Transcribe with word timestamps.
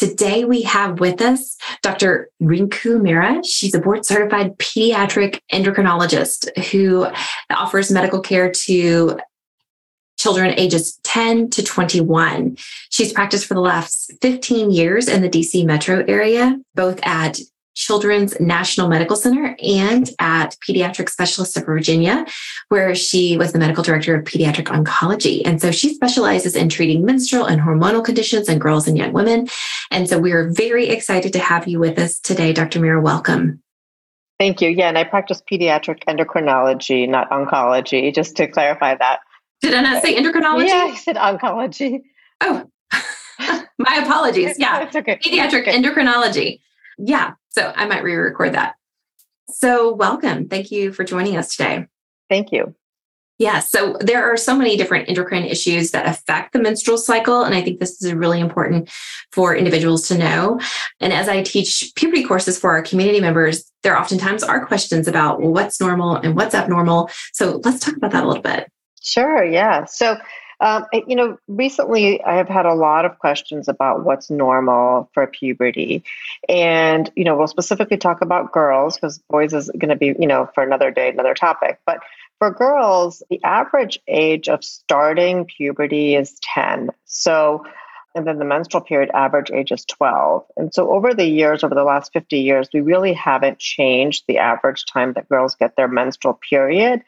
Today 0.00 0.46
we 0.46 0.62
have 0.62 0.98
with 0.98 1.20
us 1.20 1.58
Dr. 1.82 2.30
Rinku 2.42 3.02
Mehra. 3.02 3.44
She's 3.44 3.74
a 3.74 3.78
board 3.78 4.06
certified 4.06 4.56
pediatric 4.56 5.40
endocrinologist 5.52 6.48
who 6.70 7.06
offers 7.50 7.90
medical 7.90 8.22
care 8.22 8.50
to 8.50 9.20
children 10.18 10.54
ages 10.58 10.98
10 11.04 11.50
to 11.50 11.62
21. 11.62 12.56
She's 12.88 13.12
practiced 13.12 13.44
for 13.44 13.52
the 13.52 13.60
last 13.60 14.10
15 14.22 14.70
years 14.70 15.06
in 15.06 15.20
the 15.20 15.28
DC 15.28 15.66
metro 15.66 16.02
area, 16.08 16.58
both 16.74 16.98
at 17.02 17.38
Children's 17.74 18.38
National 18.40 18.88
Medical 18.88 19.16
Center 19.16 19.56
and 19.62 20.10
at 20.18 20.56
Pediatric 20.66 21.08
Specialists 21.08 21.56
of 21.56 21.64
Virginia, 21.66 22.26
where 22.68 22.94
she 22.94 23.36
was 23.36 23.52
the 23.52 23.58
medical 23.58 23.82
director 23.82 24.14
of 24.14 24.24
pediatric 24.24 24.66
oncology. 24.66 25.42
And 25.44 25.60
so 25.60 25.70
she 25.70 25.94
specializes 25.94 26.56
in 26.56 26.68
treating 26.68 27.04
menstrual 27.04 27.46
and 27.46 27.60
hormonal 27.60 28.04
conditions 28.04 28.48
in 28.48 28.58
girls 28.58 28.88
and 28.88 28.98
young 28.98 29.12
women. 29.12 29.48
And 29.90 30.08
so 30.08 30.18
we're 30.18 30.50
very 30.50 30.88
excited 30.88 31.32
to 31.32 31.38
have 31.38 31.66
you 31.68 31.78
with 31.78 31.98
us 31.98 32.18
today, 32.18 32.52
Dr. 32.52 32.80
Mehra. 32.80 33.02
Welcome. 33.02 33.62
Thank 34.40 34.62
you. 34.62 34.70
Yeah, 34.70 34.88
and 34.88 34.96
I 34.96 35.04
practice 35.04 35.42
pediatric 35.42 36.04
endocrinology, 36.04 37.06
not 37.06 37.28
oncology, 37.30 38.14
just 38.14 38.36
to 38.36 38.48
clarify 38.48 38.94
that. 38.94 39.20
Did 39.60 39.74
I 39.74 39.82
not 39.82 40.02
say 40.02 40.16
endocrinology? 40.16 40.68
Yeah, 40.68 40.90
I 40.90 40.96
said 40.96 41.16
oncology. 41.16 42.00
Oh, 42.40 42.64
my 43.78 44.00
apologies. 44.02 44.56
Yeah, 44.58 44.84
it's 44.84 44.96
okay. 44.96 45.16
Pediatric 45.16 45.68
okay. 45.68 45.78
endocrinology. 45.78 46.60
Yeah, 46.98 47.32
so 47.50 47.72
I 47.76 47.86
might 47.86 48.02
re 48.02 48.14
record 48.14 48.54
that. 48.54 48.74
So, 49.48 49.92
welcome. 49.92 50.48
Thank 50.48 50.70
you 50.70 50.92
for 50.92 51.04
joining 51.04 51.36
us 51.36 51.56
today. 51.56 51.86
Thank 52.28 52.52
you. 52.52 52.74
Yeah, 53.40 53.60
so 53.60 53.96
there 54.00 54.22
are 54.30 54.36
so 54.36 54.54
many 54.54 54.76
different 54.76 55.08
endocrine 55.08 55.44
issues 55.44 55.92
that 55.92 56.06
affect 56.06 56.52
the 56.52 56.60
menstrual 56.60 56.98
cycle. 56.98 57.42
And 57.42 57.54
I 57.54 57.62
think 57.62 57.80
this 57.80 58.02
is 58.02 58.12
really 58.12 58.38
important 58.38 58.90
for 59.32 59.56
individuals 59.56 60.06
to 60.08 60.18
know. 60.18 60.60
And 61.00 61.10
as 61.10 61.26
I 61.26 61.42
teach 61.42 61.90
puberty 61.96 62.22
courses 62.22 62.58
for 62.58 62.70
our 62.70 62.82
community 62.82 63.18
members, 63.18 63.64
there 63.82 63.98
oftentimes 63.98 64.42
are 64.42 64.66
questions 64.66 65.08
about 65.08 65.40
well, 65.40 65.52
what's 65.52 65.80
normal 65.80 66.16
and 66.16 66.36
what's 66.36 66.54
abnormal. 66.54 67.08
So 67.32 67.62
let's 67.64 67.80
talk 67.80 67.96
about 67.96 68.10
that 68.10 68.24
a 68.24 68.28
little 68.28 68.42
bit. 68.42 68.70
Sure, 69.00 69.42
yeah. 69.42 69.86
So 69.86 70.18
um, 70.60 70.86
you 71.06 71.16
know, 71.16 71.38
recently 71.48 72.22
I 72.22 72.34
have 72.34 72.48
had 72.48 72.66
a 72.66 72.74
lot 72.74 73.04
of 73.04 73.18
questions 73.18 73.66
about 73.66 74.04
what's 74.04 74.30
normal 74.30 75.08
for 75.14 75.26
puberty. 75.26 76.04
And, 76.48 77.10
you 77.16 77.24
know, 77.24 77.36
we'll 77.36 77.46
specifically 77.46 77.96
talk 77.96 78.20
about 78.20 78.52
girls 78.52 78.96
because 78.96 79.18
boys 79.30 79.54
is 79.54 79.70
going 79.78 79.88
to 79.88 79.96
be, 79.96 80.14
you 80.18 80.26
know, 80.26 80.50
for 80.54 80.62
another 80.62 80.90
day, 80.90 81.08
another 81.08 81.34
topic. 81.34 81.80
But 81.86 82.00
for 82.38 82.50
girls, 82.50 83.22
the 83.30 83.40
average 83.42 83.98
age 84.06 84.48
of 84.48 84.62
starting 84.62 85.46
puberty 85.46 86.14
is 86.14 86.38
10. 86.54 86.90
So, 87.06 87.64
and 88.14 88.26
then 88.26 88.38
the 88.38 88.44
menstrual 88.44 88.82
period 88.82 89.10
average 89.14 89.50
age 89.50 89.72
is 89.72 89.84
12. 89.86 90.44
And 90.56 90.74
so 90.74 90.90
over 90.90 91.14
the 91.14 91.26
years, 91.26 91.62
over 91.62 91.74
the 91.74 91.84
last 91.84 92.12
50 92.12 92.38
years, 92.38 92.68
we 92.74 92.80
really 92.80 93.12
haven't 93.12 93.58
changed 93.58 94.24
the 94.26 94.38
average 94.38 94.84
time 94.86 95.12
that 95.14 95.28
girls 95.28 95.54
get 95.54 95.76
their 95.76 95.88
menstrual 95.88 96.34
period. 96.34 97.02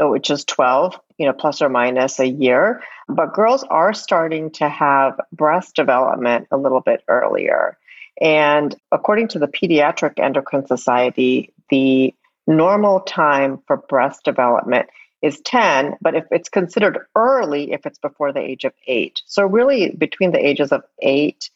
Uh, 0.00 0.06
which 0.06 0.30
is 0.30 0.44
12, 0.44 1.00
you 1.18 1.26
know, 1.26 1.32
plus 1.32 1.60
or 1.60 1.68
minus 1.68 2.20
a 2.20 2.26
year. 2.26 2.80
But 3.08 3.34
girls 3.34 3.64
are 3.64 3.92
starting 3.92 4.52
to 4.52 4.68
have 4.68 5.18
breast 5.32 5.74
development 5.74 6.46
a 6.52 6.56
little 6.56 6.80
bit 6.80 7.02
earlier. 7.08 7.76
And 8.20 8.72
according 8.92 9.28
to 9.28 9.40
the 9.40 9.48
Pediatric 9.48 10.20
Endocrine 10.20 10.66
Society, 10.66 11.52
the 11.70 12.14
normal 12.46 13.00
time 13.00 13.58
for 13.66 13.78
breast 13.78 14.24
development 14.24 14.88
is 15.22 15.40
10, 15.40 15.96
but 16.00 16.14
if 16.14 16.24
it's 16.30 16.48
considered 16.48 16.98
early 17.16 17.72
if 17.72 17.84
it's 17.84 17.98
before 17.98 18.32
the 18.32 18.40
age 18.40 18.64
of 18.64 18.72
8. 18.86 19.20
So 19.26 19.44
really 19.44 19.90
between 19.90 20.32
the 20.32 20.44
ages 20.44 20.72
of 20.72 20.82
8 21.02 21.50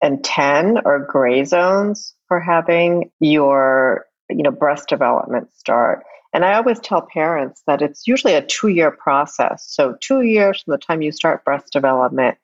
and 0.00 0.22
10 0.22 0.78
are 0.84 1.00
gray 1.00 1.44
zones 1.44 2.14
for 2.28 2.40
having 2.40 3.10
your 3.20 4.06
you 4.30 4.42
know 4.42 4.50
breast 4.50 4.88
development 4.88 5.52
start. 5.54 6.04
And 6.34 6.44
I 6.44 6.54
always 6.54 6.80
tell 6.80 7.00
parents 7.00 7.62
that 7.68 7.80
it's 7.80 8.08
usually 8.08 8.34
a 8.34 8.44
two 8.44 8.68
year 8.68 8.90
process. 8.90 9.64
So, 9.68 9.96
two 10.00 10.22
years 10.22 10.62
from 10.62 10.72
the 10.72 10.78
time 10.78 11.00
you 11.00 11.12
start 11.12 11.44
breast 11.44 11.72
development 11.72 12.36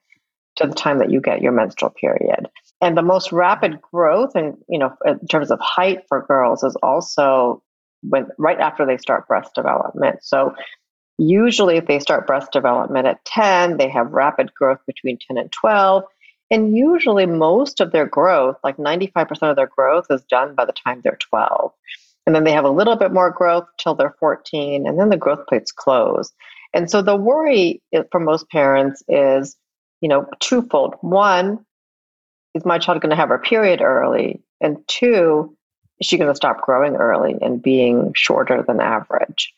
to 0.57 0.69
the 0.69 0.75
time 0.75 0.99
that 0.99 1.11
you 1.11 1.21
get 1.21 1.43
your 1.43 1.53
menstrual 1.53 1.91
period. 1.91 2.49
And 2.81 2.97
the 2.97 3.03
most 3.03 3.33
rapid 3.33 3.81
growth, 3.93 4.37
and 4.37 4.57
you 4.69 4.79
know, 4.79 4.95
in 5.05 5.27
terms 5.27 5.51
of 5.51 5.59
height 5.61 6.05
for 6.09 6.25
girls, 6.25 6.63
is 6.63 6.77
also 6.85 7.63
when 8.03 8.29
right 8.39 8.61
after 8.61 8.87
they 8.87 8.97
start 8.97 9.27
breast 9.27 9.57
development. 9.57 10.21
So, 10.23 10.55
usually, 11.19 11.77
if 11.77 11.87
they 11.87 11.99
start 11.99 12.29
breast 12.29 12.53
development 12.53 13.09
at 13.09 13.25
10, 13.25 13.77
they 13.77 13.89
have 13.89 14.13
rapid 14.13 14.55
growth 14.55 14.79
between 14.87 15.19
10 15.27 15.37
and 15.37 15.51
12. 15.51 16.05
And 16.53 16.77
usually, 16.77 17.27
most 17.27 17.81
of 17.81 17.91
their 17.91 18.07
growth, 18.07 18.57
like 18.63 18.77
95% 18.77 19.51
of 19.51 19.57
their 19.57 19.67
growth, 19.67 20.07
is 20.11 20.23
done 20.23 20.55
by 20.55 20.65
the 20.65 20.73
time 20.73 21.01
they're 21.03 21.19
12. 21.29 21.73
And 22.27 22.35
then 22.35 22.45
they 22.45 22.53
have 22.53 22.65
a 22.65 22.71
little 22.71 22.97
bit 22.97 23.13
more 23.13 23.31
growth 23.31 23.65
till 23.79 23.95
they're 23.95 24.15
14, 24.21 24.87
and 24.87 24.99
then 24.99 25.09
the 25.09 25.17
growth 25.17 25.47
plates 25.49 25.73
close. 25.73 26.33
And 26.73 26.91
so 26.91 27.03
the 27.03 27.17
worry 27.17 27.83
for 28.11 28.21
most 28.21 28.49
parents 28.51 29.03
is, 29.09 29.57
you 30.01 30.09
know, 30.09 30.27
twofold. 30.39 30.95
One, 31.01 31.65
is 32.55 32.65
my 32.65 32.79
child 32.79 33.01
going 33.01 33.11
to 33.11 33.17
have 33.17 33.29
her 33.29 33.39
period 33.39 33.81
early? 33.81 34.43
And 34.61 34.77
two, 34.87 35.57
is 35.99 36.07
she 36.07 36.19
going 36.19 36.31
to 36.31 36.37
stop 36.37 36.63
growing 36.63 36.97
early 36.97 37.37
and 37.41 37.63
being 37.63 38.13
shorter 38.15 38.63
than 38.67 38.81
average? 38.81 39.53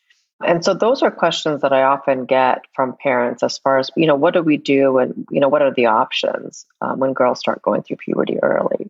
And 0.45 0.63
so 0.65 0.73
those 0.73 1.01
are 1.01 1.11
questions 1.11 1.61
that 1.61 1.71
I 1.71 1.83
often 1.83 2.25
get 2.25 2.63
from 2.73 2.97
parents 3.01 3.43
as 3.43 3.57
far 3.57 3.79
as, 3.79 3.89
you 3.95 4.05
know, 4.05 4.15
what 4.15 4.33
do 4.33 4.41
we 4.41 4.57
do 4.57 4.97
and, 4.97 5.25
you 5.31 5.39
know, 5.39 5.47
what 5.47 5.61
are 5.61 5.73
the 5.73 5.85
options 5.85 6.65
um, 6.81 6.99
when 6.99 7.13
girls 7.13 7.39
start 7.39 7.61
going 7.61 7.83
through 7.83 7.97
puberty 7.97 8.39
early? 8.43 8.89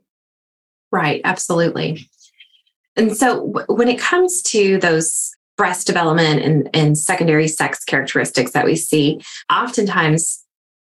Right, 0.92 1.22
absolutely. 1.24 2.08
And 2.96 3.16
so 3.16 3.48
w- 3.48 3.66
when 3.68 3.88
it 3.88 4.00
comes 4.00 4.42
to 4.44 4.78
those 4.80 5.32
breast 5.58 5.88
development 5.88 6.42
and, 6.42 6.70
and 6.74 6.98
secondary 6.98 7.48
sex 7.48 7.84
characteristics 7.84 8.52
that 8.52 8.66
we 8.66 8.76
see, 8.76 9.22
oftentimes 9.52 10.44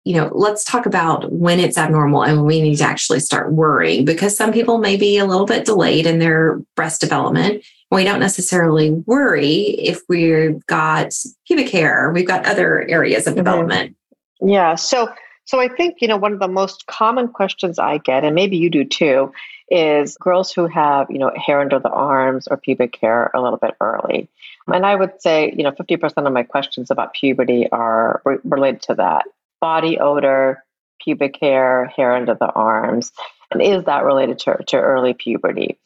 you 0.05 0.17
know, 0.17 0.31
let's 0.33 0.65
talk 0.65 0.87
about 0.87 1.31
when 1.31 1.61
it's 1.61 1.79
abnormal 1.79 2.25
and 2.25 2.39
when 2.39 2.47
we 2.47 2.61
need 2.61 2.77
to 2.77 2.85
actually 2.85 3.21
start 3.21 3.53
worrying 3.53 4.05
because 4.05 4.37
some 4.37 4.53
people 4.53 4.79
may 4.79 4.97
be 4.97 5.17
a 5.19 5.25
little 5.25 5.47
bit 5.47 5.65
delayed 5.65 6.07
in 6.07 6.19
their 6.19 6.61
breast 6.75 7.01
development. 7.01 7.65
We 7.91 8.05
don't 8.05 8.19
necessarily 8.19 8.91
worry 8.91 9.53
if 9.79 10.01
we've 10.09 10.65
got 10.67 11.13
pubic 11.47 11.71
hair, 11.71 12.11
we've 12.13 12.27
got 12.27 12.47
other 12.47 12.89
areas 12.89 13.27
of 13.27 13.35
mm-hmm. 13.35 13.45
development. 13.45 13.97
Yeah. 14.41 14.75
So, 14.75 15.09
so 15.53 15.61
I 15.61 15.69
think, 15.69 15.99
you 16.01 16.09
know, 16.09 16.17
one 16.17 16.33
of 16.33 16.39
the 16.39 16.49
most 16.49 16.87
common 16.87 17.29
questions 17.29 17.79
I 17.79 17.99
get, 17.99 18.25
and 18.25 18.35
maybe 18.35 18.57
you 18.57 18.71
do 18.71 18.85
too, 18.87 19.35
is 19.71 20.17
girls 20.17 20.51
who 20.51 20.67
have, 20.67 21.09
you 21.11 21.19
know, 21.19 21.31
hair 21.37 21.61
under 21.61 21.79
the 21.79 21.91
arms 21.91 22.49
or 22.49 22.57
pubic 22.57 22.97
hair 23.03 23.31
a 23.35 23.43
little 23.43 23.59
bit 23.59 23.75
early. 23.79 24.31
And 24.67 24.87
I 24.87 24.95
would 24.95 25.21
say, 25.21 25.53
you 25.55 25.63
know, 25.63 25.73
50% 25.73 26.27
of 26.27 26.33
my 26.33 26.43
questions 26.43 26.91
about 26.91 27.13
puberty 27.13 27.69
are 27.71 28.23
re- 28.25 28.39
related 28.45 28.81
to 28.85 28.95
that 28.95 29.27
body 29.61 29.99
odor, 29.99 30.65
pubic 31.05 31.37
hair, 31.39 31.85
hair 31.95 32.15
under 32.15 32.33
the 32.33 32.49
arms. 32.49 33.13
And 33.51 33.61
is 33.61 33.85
that 33.85 34.05
related 34.05 34.39
to, 34.39 34.57
to 34.69 34.79
early 34.79 35.13
puberty? 35.13 35.79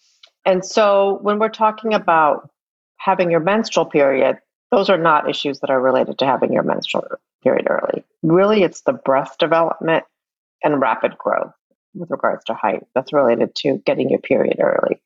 And 0.45 0.65
so 0.65 1.19
when 1.23 1.41
we're 1.41 1.49
talking 1.49 1.93
about 1.93 2.51
having 2.99 3.33
your 3.33 3.41
menstrual 3.41 3.87
period, 3.87 4.39
those 4.71 4.89
are 4.89 4.99
not 4.99 5.29
issues 5.29 5.59
that 5.59 5.71
are 5.71 5.81
related 5.81 6.19
to 6.19 6.25
having 6.25 6.53
your 6.53 6.63
menstrual 6.63 7.05
period 7.47 7.69
early. 7.71 8.03
Really, 8.23 8.63
it's 8.65 8.81
the 8.81 8.93
breast 8.93 9.39
development 9.39 10.05
and 10.65 10.81
rapid 10.81 11.17
growth 11.17 11.53
with 11.95 12.11
regards 12.11 12.45
to 12.47 12.55
height. 12.55 12.83
That's 12.95 13.13
related 13.13 13.55
to 13.57 13.79
getting 13.87 14.11
your 14.11 14.19
period 14.19 14.59
early. 14.61 15.01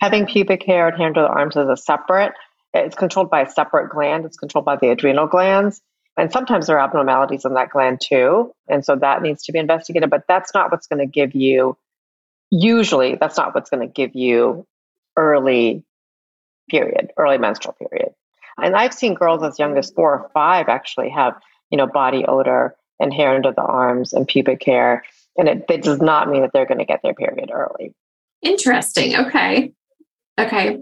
Having 0.00 0.26
pubic 0.26 0.62
hair 0.62 0.88
and 0.88 0.96
hair 0.96 1.06
under 1.06 1.22
the 1.22 1.28
arms 1.28 1.56
is 1.56 1.68
a 1.68 1.76
separate. 1.76 2.34
It's 2.74 2.96
controlled 2.96 3.30
by 3.30 3.42
a 3.42 3.50
separate 3.50 3.90
gland. 3.90 4.26
It's 4.26 4.36
controlled 4.36 4.66
by 4.66 4.76
the 4.76 4.90
adrenal 4.90 5.26
glands. 5.26 5.80
And 6.16 6.30
sometimes 6.30 6.66
there 6.66 6.78
are 6.78 6.84
abnormalities 6.84 7.44
in 7.46 7.54
that 7.54 7.70
gland 7.70 8.00
too. 8.02 8.54
And 8.68 8.84
so 8.84 8.96
that 8.96 9.22
needs 9.22 9.44
to 9.44 9.52
be 9.52 9.58
investigated. 9.58 10.10
But 10.10 10.24
that's 10.28 10.52
not 10.52 10.70
what's 10.70 10.86
going 10.86 10.98
to 10.98 11.06
give 11.06 11.34
you, 11.34 11.78
usually, 12.50 13.16
that's 13.16 13.38
not 13.38 13.54
what's 13.54 13.70
going 13.70 13.86
to 13.86 13.92
give 13.92 14.14
you 14.14 14.66
early 15.16 15.82
period, 16.68 17.10
early 17.16 17.38
menstrual 17.38 17.74
period. 17.74 18.12
And 18.58 18.76
I've 18.76 18.92
seen 18.92 19.14
girls 19.14 19.42
as 19.42 19.58
young 19.58 19.78
as 19.78 19.90
four 19.90 20.12
or 20.12 20.30
five 20.34 20.68
actually 20.68 21.08
have, 21.10 21.34
you 21.70 21.78
know, 21.78 21.86
body 21.86 22.24
odor 22.26 22.76
and 22.98 23.14
hair 23.14 23.34
under 23.34 23.52
the 23.52 23.62
arms 23.62 24.12
and 24.12 24.26
pubic 24.28 24.62
hair 24.64 25.02
and 25.36 25.48
it, 25.48 25.64
it 25.68 25.82
does 25.82 26.00
not 26.00 26.28
mean 26.28 26.42
that 26.42 26.52
they're 26.52 26.66
going 26.66 26.78
to 26.78 26.84
get 26.84 27.00
their 27.02 27.14
period 27.14 27.50
early. 27.52 27.94
Interesting. 28.42 29.16
Okay. 29.16 29.72
Okay. 30.38 30.78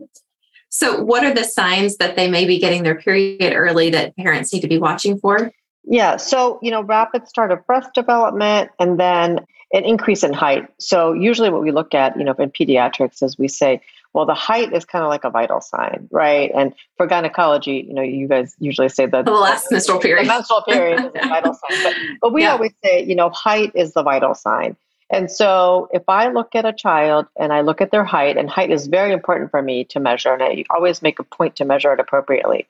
So, 0.68 1.02
what 1.02 1.24
are 1.24 1.32
the 1.32 1.44
signs 1.44 1.96
that 1.96 2.16
they 2.16 2.28
may 2.28 2.44
be 2.44 2.58
getting 2.58 2.82
their 2.82 2.94
period 2.94 3.52
early 3.54 3.90
that 3.90 4.16
parents 4.16 4.52
need 4.52 4.60
to 4.60 4.68
be 4.68 4.78
watching 4.78 5.18
for? 5.18 5.50
Yeah. 5.84 6.16
So, 6.16 6.58
you 6.62 6.70
know, 6.70 6.82
rapid 6.82 7.26
start 7.26 7.50
of 7.52 7.66
breast 7.66 7.94
development 7.94 8.70
and 8.78 9.00
then 9.00 9.40
an 9.72 9.84
increase 9.84 10.22
in 10.22 10.32
height. 10.32 10.68
So, 10.78 11.12
usually 11.12 11.50
what 11.50 11.62
we 11.62 11.70
look 11.70 11.94
at, 11.94 12.16
you 12.18 12.24
know, 12.24 12.34
in 12.34 12.50
pediatrics 12.50 13.22
is 13.22 13.38
we 13.38 13.48
say, 13.48 13.80
well, 14.14 14.26
the 14.26 14.34
height 14.34 14.72
is 14.72 14.84
kind 14.84 15.04
of 15.04 15.10
like 15.10 15.24
a 15.24 15.30
vital 15.30 15.60
sign, 15.60 16.08
right? 16.10 16.50
And 16.54 16.74
for 16.96 17.06
gynecology, 17.06 17.84
you 17.86 17.94
know, 17.94 18.02
you 18.02 18.26
guys 18.26 18.54
usually 18.58 18.88
say 18.88 19.06
that 19.06 19.24
the 19.24 19.30
last 19.30 19.70
menstrual 19.70 20.00
period, 20.00 20.24
the 20.24 20.28
menstrual 20.28 20.62
period 20.62 20.98
is 20.98 21.10
a 21.14 21.28
vital 21.28 21.54
sign. 21.54 21.82
But, 21.82 21.94
but 22.20 22.32
we 22.32 22.42
yeah. 22.42 22.52
always 22.52 22.72
say, 22.84 23.04
you 23.04 23.14
know, 23.14 23.30
height 23.30 23.72
is 23.74 23.92
the 23.92 24.02
vital 24.02 24.34
sign. 24.34 24.76
And 25.10 25.30
so 25.30 25.88
if 25.92 26.02
I 26.08 26.28
look 26.28 26.54
at 26.54 26.64
a 26.64 26.72
child 26.72 27.26
and 27.38 27.52
I 27.52 27.62
look 27.62 27.80
at 27.80 27.90
their 27.90 28.04
height, 28.04 28.36
and 28.36 28.48
height 28.48 28.70
is 28.70 28.86
very 28.86 29.12
important 29.12 29.50
for 29.50 29.62
me 29.62 29.84
to 29.84 30.00
measure, 30.00 30.32
and 30.32 30.42
I 30.42 30.64
always 30.70 31.00
make 31.00 31.18
a 31.18 31.24
point 31.24 31.56
to 31.56 31.64
measure 31.64 31.92
it 31.92 32.00
appropriately. 32.00 32.66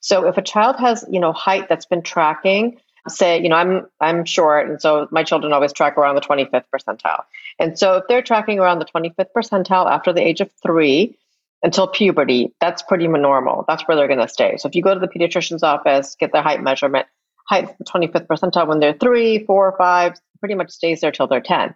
So 0.00 0.26
if 0.26 0.38
a 0.38 0.42
child 0.42 0.76
has, 0.76 1.04
you 1.10 1.20
know, 1.20 1.32
height 1.32 1.68
that's 1.68 1.86
been 1.86 2.02
tracking, 2.02 2.80
say, 3.08 3.40
you 3.42 3.48
know, 3.48 3.56
I'm 3.56 3.86
I'm 4.00 4.24
short, 4.24 4.68
and 4.68 4.80
so 4.80 5.08
my 5.10 5.22
children 5.22 5.52
always 5.52 5.72
track 5.72 5.96
around 5.96 6.14
the 6.14 6.20
25th 6.20 6.64
percentile. 6.74 7.24
And 7.58 7.78
so 7.78 7.96
if 7.96 8.04
they're 8.08 8.22
tracking 8.22 8.58
around 8.58 8.78
the 8.78 8.84
25th 8.84 9.28
percentile 9.36 9.90
after 9.90 10.12
the 10.12 10.20
age 10.20 10.40
of 10.40 10.50
three 10.62 11.16
until 11.62 11.86
puberty, 11.86 12.54
that's 12.60 12.82
pretty 12.82 13.06
normal. 13.06 13.64
That's 13.68 13.86
where 13.86 13.96
they're 13.96 14.08
going 14.08 14.18
to 14.18 14.28
stay. 14.28 14.56
So 14.56 14.68
if 14.68 14.74
you 14.74 14.82
go 14.82 14.94
to 14.94 15.00
the 15.00 15.08
pediatrician's 15.08 15.62
office, 15.62 16.16
get 16.18 16.32
their 16.32 16.42
height 16.42 16.62
measurement, 16.62 17.06
height 17.48 17.74
25th 17.84 18.26
percentile 18.26 18.66
when 18.66 18.80
they're 18.80 18.94
three, 18.94 19.44
four, 19.44 19.74
five, 19.76 20.14
pretty 20.38 20.54
much 20.54 20.70
stays 20.70 21.00
there 21.00 21.12
till 21.12 21.26
they're 21.26 21.40
10. 21.40 21.74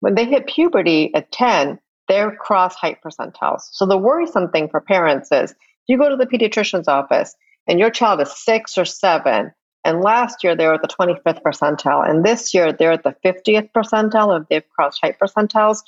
When 0.00 0.14
they 0.14 0.26
hit 0.26 0.46
puberty 0.46 1.12
at 1.14 1.32
10, 1.32 1.78
they're 2.08 2.30
cross 2.30 2.74
height 2.76 2.98
percentiles. 3.04 3.62
So 3.72 3.86
the 3.86 3.98
worrisome 3.98 4.50
thing 4.50 4.68
for 4.68 4.80
parents 4.80 5.30
is 5.32 5.54
you 5.88 5.98
go 5.98 6.08
to 6.08 6.16
the 6.16 6.26
pediatrician's 6.26 6.88
office 6.88 7.34
and 7.66 7.80
your 7.80 7.90
child 7.90 8.20
is 8.20 8.32
six 8.36 8.78
or 8.78 8.84
seven, 8.84 9.52
and 9.86 10.02
last 10.02 10.44
year 10.44 10.54
they 10.54 10.66
were 10.66 10.74
at 10.74 10.82
the 10.82 10.88
25th 10.88 11.42
percentile, 11.42 12.08
and 12.08 12.24
this 12.24 12.52
year 12.52 12.72
they're 12.72 12.92
at 12.92 13.04
the 13.04 13.14
50th 13.24 13.70
percentile 13.72 14.40
if 14.40 14.48
they've 14.48 14.68
crossed 14.70 15.00
height 15.02 15.18
percentiles, 15.18 15.82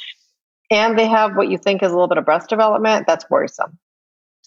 and 0.70 0.98
they 0.98 1.06
have 1.06 1.36
what 1.36 1.48
you 1.48 1.58
think 1.58 1.82
is 1.82 1.90
a 1.90 1.94
little 1.94 2.08
bit 2.08 2.18
of 2.18 2.24
breast 2.24 2.48
development, 2.48 3.06
that's 3.06 3.28
worrisome. 3.28 3.78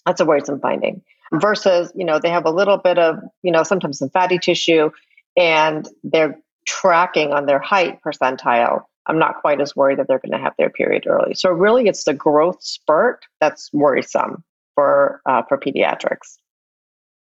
That's 0.06 0.20
a 0.20 0.24
worrisome 0.24 0.60
finding. 0.60 1.02
Versus, 1.32 1.92
you 1.94 2.04
know, 2.04 2.18
they 2.18 2.30
have 2.30 2.44
a 2.44 2.50
little 2.50 2.76
bit 2.76 2.98
of, 2.98 3.18
you 3.42 3.52
know, 3.52 3.62
sometimes 3.62 3.98
some 3.98 4.10
fatty 4.10 4.38
tissue 4.38 4.90
and 5.36 5.88
they're 6.04 6.38
tracking 6.66 7.32
on 7.32 7.46
their 7.46 7.58
height 7.58 8.00
percentile 8.04 8.82
I'm 9.06 9.18
not 9.18 9.40
quite 9.40 9.60
as 9.60 9.74
worried 9.74 9.98
that 9.98 10.06
they're 10.08 10.20
going 10.20 10.32
to 10.32 10.38
have 10.38 10.54
their 10.58 10.70
period 10.70 11.06
early. 11.06 11.34
So 11.34 11.50
really, 11.50 11.86
it's 11.86 12.04
the 12.04 12.14
growth 12.14 12.62
spurt 12.62 13.24
that's 13.40 13.72
worrisome 13.72 14.44
for 14.74 15.20
uh, 15.26 15.42
for 15.48 15.58
pediatrics. 15.58 16.38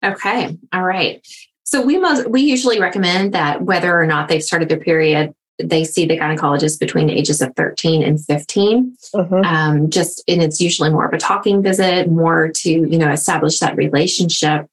Okay, 0.04 0.58
all 0.74 0.84
right. 0.84 1.26
So 1.64 1.82
we 1.82 1.98
most 1.98 2.30
we 2.30 2.42
usually 2.42 2.80
recommend 2.80 3.34
that 3.34 3.64
whether 3.64 3.98
or 4.00 4.06
not 4.06 4.28
they've 4.28 4.44
started 4.44 4.70
their 4.70 4.80
period, 4.80 5.34
they 5.60 5.84
see 5.84 6.06
the 6.06 6.18
gynecologist 6.18 6.80
between 6.80 7.08
the 7.08 7.14
ages 7.14 7.42
of 7.42 7.56
13 7.56 8.04
and 8.04 8.24
15. 8.24 8.98
Mm-hmm. 9.16 9.34
Um, 9.34 9.90
just 9.90 10.24
and 10.28 10.42
it's 10.42 10.60
usually 10.60 10.90
more 10.90 11.06
of 11.06 11.14
a 11.14 11.18
talking 11.18 11.64
visit, 11.64 12.10
more 12.10 12.50
to 12.50 12.70
you 12.70 12.98
know 12.98 13.12
establish 13.12 13.60
that 13.60 13.76
relationship. 13.76 14.68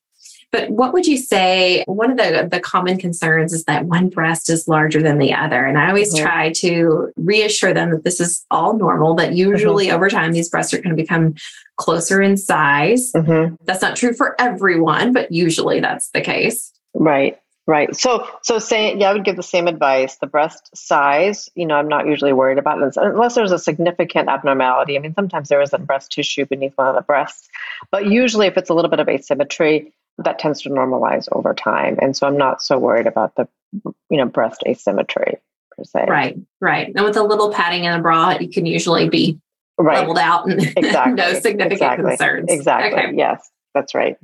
But 0.52 0.70
what 0.70 0.92
would 0.92 1.06
you 1.06 1.16
say? 1.16 1.84
One 1.86 2.10
of 2.10 2.16
the, 2.16 2.48
the 2.50 2.58
common 2.58 2.98
concerns 2.98 3.52
is 3.52 3.64
that 3.64 3.84
one 3.84 4.08
breast 4.08 4.50
is 4.50 4.66
larger 4.66 5.00
than 5.00 5.18
the 5.18 5.32
other. 5.32 5.64
And 5.64 5.78
I 5.78 5.88
always 5.88 6.12
mm-hmm. 6.12 6.24
try 6.24 6.52
to 6.54 7.12
reassure 7.16 7.72
them 7.72 7.90
that 7.90 8.02
this 8.02 8.20
is 8.20 8.44
all 8.50 8.76
normal, 8.76 9.14
that 9.14 9.34
usually 9.34 9.86
mm-hmm. 9.86 9.94
over 9.94 10.10
time, 10.10 10.32
these 10.32 10.48
breasts 10.48 10.74
are 10.74 10.78
going 10.78 10.96
to 10.96 11.00
become 11.00 11.34
closer 11.76 12.20
in 12.20 12.36
size. 12.36 13.12
That's 13.64 13.80
not 13.80 13.94
true 13.94 14.12
for 14.12 14.34
everyone, 14.40 15.12
but 15.12 15.30
usually 15.30 15.78
that's 15.78 16.10
the 16.10 16.20
case. 16.20 16.72
Right. 16.94 17.38
Right. 17.66 17.94
So, 17.94 18.26
so 18.42 18.58
say, 18.58 18.96
yeah, 18.96 19.10
I 19.10 19.12
would 19.12 19.24
give 19.24 19.36
the 19.36 19.44
same 19.44 19.68
advice. 19.68 20.16
The 20.16 20.26
breast 20.26 20.76
size, 20.76 21.48
you 21.54 21.64
know, 21.64 21.76
I'm 21.76 21.86
not 21.86 22.06
usually 22.06 22.32
worried 22.32 22.58
about 22.58 22.82
it 22.82 22.94
unless 22.96 23.36
there's 23.36 23.52
a 23.52 23.60
significant 23.60 24.28
abnormality. 24.28 24.96
I 24.96 25.00
mean, 25.00 25.14
sometimes 25.14 25.48
there 25.48 25.62
isn't 25.62 25.86
breast 25.86 26.10
tissue 26.10 26.46
beneath 26.46 26.72
one 26.74 26.88
of 26.88 26.96
the 26.96 27.02
breasts, 27.02 27.48
but 27.92 28.06
usually 28.06 28.48
if 28.48 28.56
it's 28.56 28.70
a 28.70 28.74
little 28.74 28.90
bit 28.90 28.98
of 28.98 29.08
asymmetry, 29.08 29.92
that 30.18 30.40
tends 30.40 30.62
to 30.62 30.70
normalize 30.70 31.28
over 31.32 31.54
time. 31.54 31.96
And 32.02 32.16
so 32.16 32.26
I'm 32.26 32.36
not 32.36 32.62
so 32.62 32.76
worried 32.76 33.06
about 33.06 33.36
the, 33.36 33.46
you 33.84 34.16
know, 34.16 34.26
breast 34.26 34.64
asymmetry 34.66 35.36
per 35.76 35.84
se. 35.84 36.06
Right, 36.08 36.36
right. 36.60 36.92
And 36.94 37.04
with 37.04 37.16
a 37.16 37.22
little 37.22 37.52
padding 37.52 37.84
in 37.84 37.92
a 37.92 38.02
bra, 38.02 38.36
you 38.40 38.48
can 38.48 38.66
usually 38.66 39.08
be 39.08 39.38
right. 39.78 39.98
leveled 39.98 40.18
out 40.18 40.50
and 40.50 40.60
exactly. 40.76 41.14
no 41.14 41.34
significant 41.34 41.72
exactly. 41.72 42.10
concerns. 42.10 42.46
Exactly. 42.50 43.00
Okay. 43.00 43.16
Yes, 43.16 43.48
that's 43.74 43.94
right. 43.94 44.16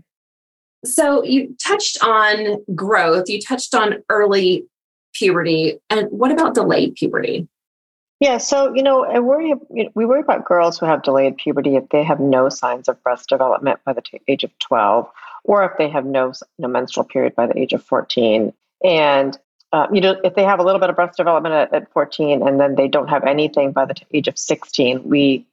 So 0.86 1.24
you 1.24 1.54
touched 1.62 2.02
on 2.02 2.64
growth, 2.74 3.28
you 3.28 3.40
touched 3.40 3.74
on 3.74 4.02
early 4.08 4.66
puberty. 5.14 5.78
And 5.90 6.08
what 6.10 6.30
about 6.30 6.54
delayed 6.54 6.94
puberty? 6.94 7.48
Yeah, 8.20 8.38
so 8.38 8.74
you 8.74 8.82
know, 8.82 9.04
I 9.04 9.18
worry. 9.18 9.52
We 9.94 10.06
worry 10.06 10.20
about 10.20 10.46
girls 10.46 10.78
who 10.78 10.86
have 10.86 11.02
delayed 11.02 11.36
puberty 11.36 11.76
if 11.76 11.86
they 11.90 12.02
have 12.02 12.18
no 12.18 12.48
signs 12.48 12.88
of 12.88 13.02
breast 13.02 13.28
development 13.28 13.80
by 13.84 13.92
the 13.92 14.00
t- 14.00 14.22
age 14.26 14.42
of 14.42 14.58
twelve, 14.58 15.06
or 15.46 15.64
if 15.64 15.72
they 15.78 15.88
have 15.88 16.04
no, 16.04 16.32
no 16.58 16.68
menstrual 16.68 17.04
period 17.04 17.34
by 17.34 17.46
the 17.46 17.58
age 17.58 17.72
of 17.72 17.82
14. 17.82 18.52
And 18.84 19.38
uh, 19.72 19.86
you 19.92 20.00
know, 20.00 20.16
if 20.22 20.34
they 20.34 20.44
have 20.44 20.60
a 20.60 20.62
little 20.62 20.80
bit 20.80 20.90
of 20.90 20.96
breast 20.96 21.16
development 21.16 21.54
at, 21.54 21.74
at 21.74 21.92
14 21.92 22.46
and 22.46 22.60
then 22.60 22.76
they 22.76 22.88
don't 22.88 23.08
have 23.08 23.24
anything 23.24 23.72
by 23.72 23.84
the 23.84 23.94
t- 23.94 24.06
age 24.14 24.28
of 24.28 24.38
16, 24.38 25.02
we, 25.04 25.44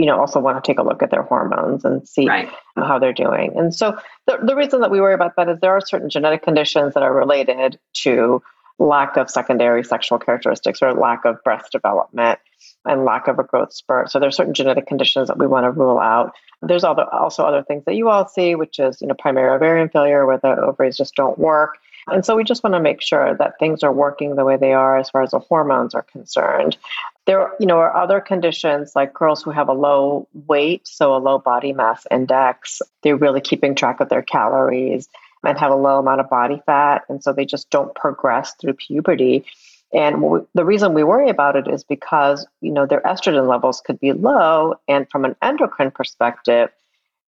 you 0.00 0.06
know, 0.06 0.18
also 0.18 0.40
want 0.40 0.62
to 0.62 0.66
take 0.66 0.78
a 0.78 0.82
look 0.82 1.02
at 1.02 1.10
their 1.10 1.22
hormones 1.22 1.84
and 1.84 2.08
see 2.08 2.26
right. 2.26 2.48
how 2.78 2.98
they're 2.98 3.12
doing. 3.12 3.52
And 3.54 3.74
so 3.74 3.98
the, 4.26 4.38
the 4.42 4.56
reason 4.56 4.80
that 4.80 4.90
we 4.90 4.98
worry 4.98 5.12
about 5.12 5.36
that 5.36 5.50
is 5.50 5.60
there 5.60 5.72
are 5.72 5.80
certain 5.82 6.08
genetic 6.08 6.42
conditions 6.42 6.94
that 6.94 7.02
are 7.02 7.12
related 7.12 7.78
to 8.04 8.42
lack 8.78 9.18
of 9.18 9.28
secondary 9.28 9.84
sexual 9.84 10.18
characteristics 10.18 10.80
or 10.80 10.94
lack 10.94 11.26
of 11.26 11.36
breast 11.44 11.70
development 11.70 12.38
and 12.86 13.04
lack 13.04 13.28
of 13.28 13.38
a 13.38 13.44
growth 13.44 13.74
spurt. 13.74 14.10
So 14.10 14.18
there's 14.18 14.34
certain 14.34 14.54
genetic 14.54 14.86
conditions 14.86 15.28
that 15.28 15.36
we 15.36 15.46
want 15.46 15.64
to 15.64 15.70
rule 15.70 15.98
out. 15.98 16.32
There's 16.62 16.82
also 16.82 17.44
other 17.44 17.62
things 17.62 17.84
that 17.84 17.94
you 17.94 18.08
all 18.08 18.26
see, 18.26 18.54
which 18.54 18.78
is 18.78 19.02
you 19.02 19.06
know 19.06 19.14
primary 19.18 19.54
ovarian 19.54 19.90
failure, 19.90 20.24
where 20.24 20.38
the 20.38 20.56
ovaries 20.56 20.96
just 20.96 21.14
don't 21.14 21.38
work. 21.38 21.76
And 22.12 22.24
so 22.24 22.36
we 22.36 22.44
just 22.44 22.62
want 22.62 22.74
to 22.74 22.80
make 22.80 23.00
sure 23.00 23.34
that 23.36 23.58
things 23.58 23.82
are 23.82 23.92
working 23.92 24.36
the 24.36 24.44
way 24.44 24.56
they 24.56 24.72
are 24.72 24.98
as 24.98 25.10
far 25.10 25.22
as 25.22 25.30
the 25.30 25.38
hormones 25.38 25.94
are 25.94 26.02
concerned. 26.02 26.76
There, 27.26 27.52
you 27.60 27.66
know, 27.66 27.78
are 27.78 27.96
other 27.96 28.20
conditions 28.20 28.92
like 28.96 29.14
girls 29.14 29.42
who 29.42 29.50
have 29.50 29.68
a 29.68 29.72
low 29.72 30.26
weight, 30.46 30.86
so 30.86 31.14
a 31.14 31.18
low 31.18 31.38
body 31.38 31.72
mass 31.72 32.06
index. 32.10 32.82
They're 33.02 33.16
really 33.16 33.40
keeping 33.40 33.74
track 33.74 34.00
of 34.00 34.08
their 34.08 34.22
calories 34.22 35.08
and 35.44 35.58
have 35.58 35.72
a 35.72 35.76
low 35.76 35.98
amount 35.98 36.20
of 36.20 36.28
body 36.28 36.60
fat, 36.66 37.02
and 37.08 37.22
so 37.22 37.32
they 37.32 37.46
just 37.46 37.70
don't 37.70 37.94
progress 37.94 38.54
through 38.60 38.74
puberty. 38.74 39.44
And 39.92 40.22
we, 40.22 40.40
the 40.54 40.64
reason 40.64 40.94
we 40.94 41.02
worry 41.02 41.28
about 41.28 41.56
it 41.56 41.66
is 41.66 41.82
because, 41.82 42.46
you 42.60 42.70
know, 42.70 42.86
their 42.86 43.00
estrogen 43.00 43.48
levels 43.48 43.80
could 43.80 43.98
be 43.98 44.12
low. 44.12 44.74
And 44.86 45.08
from 45.10 45.24
an 45.24 45.34
endocrine 45.42 45.90
perspective, 45.90 46.70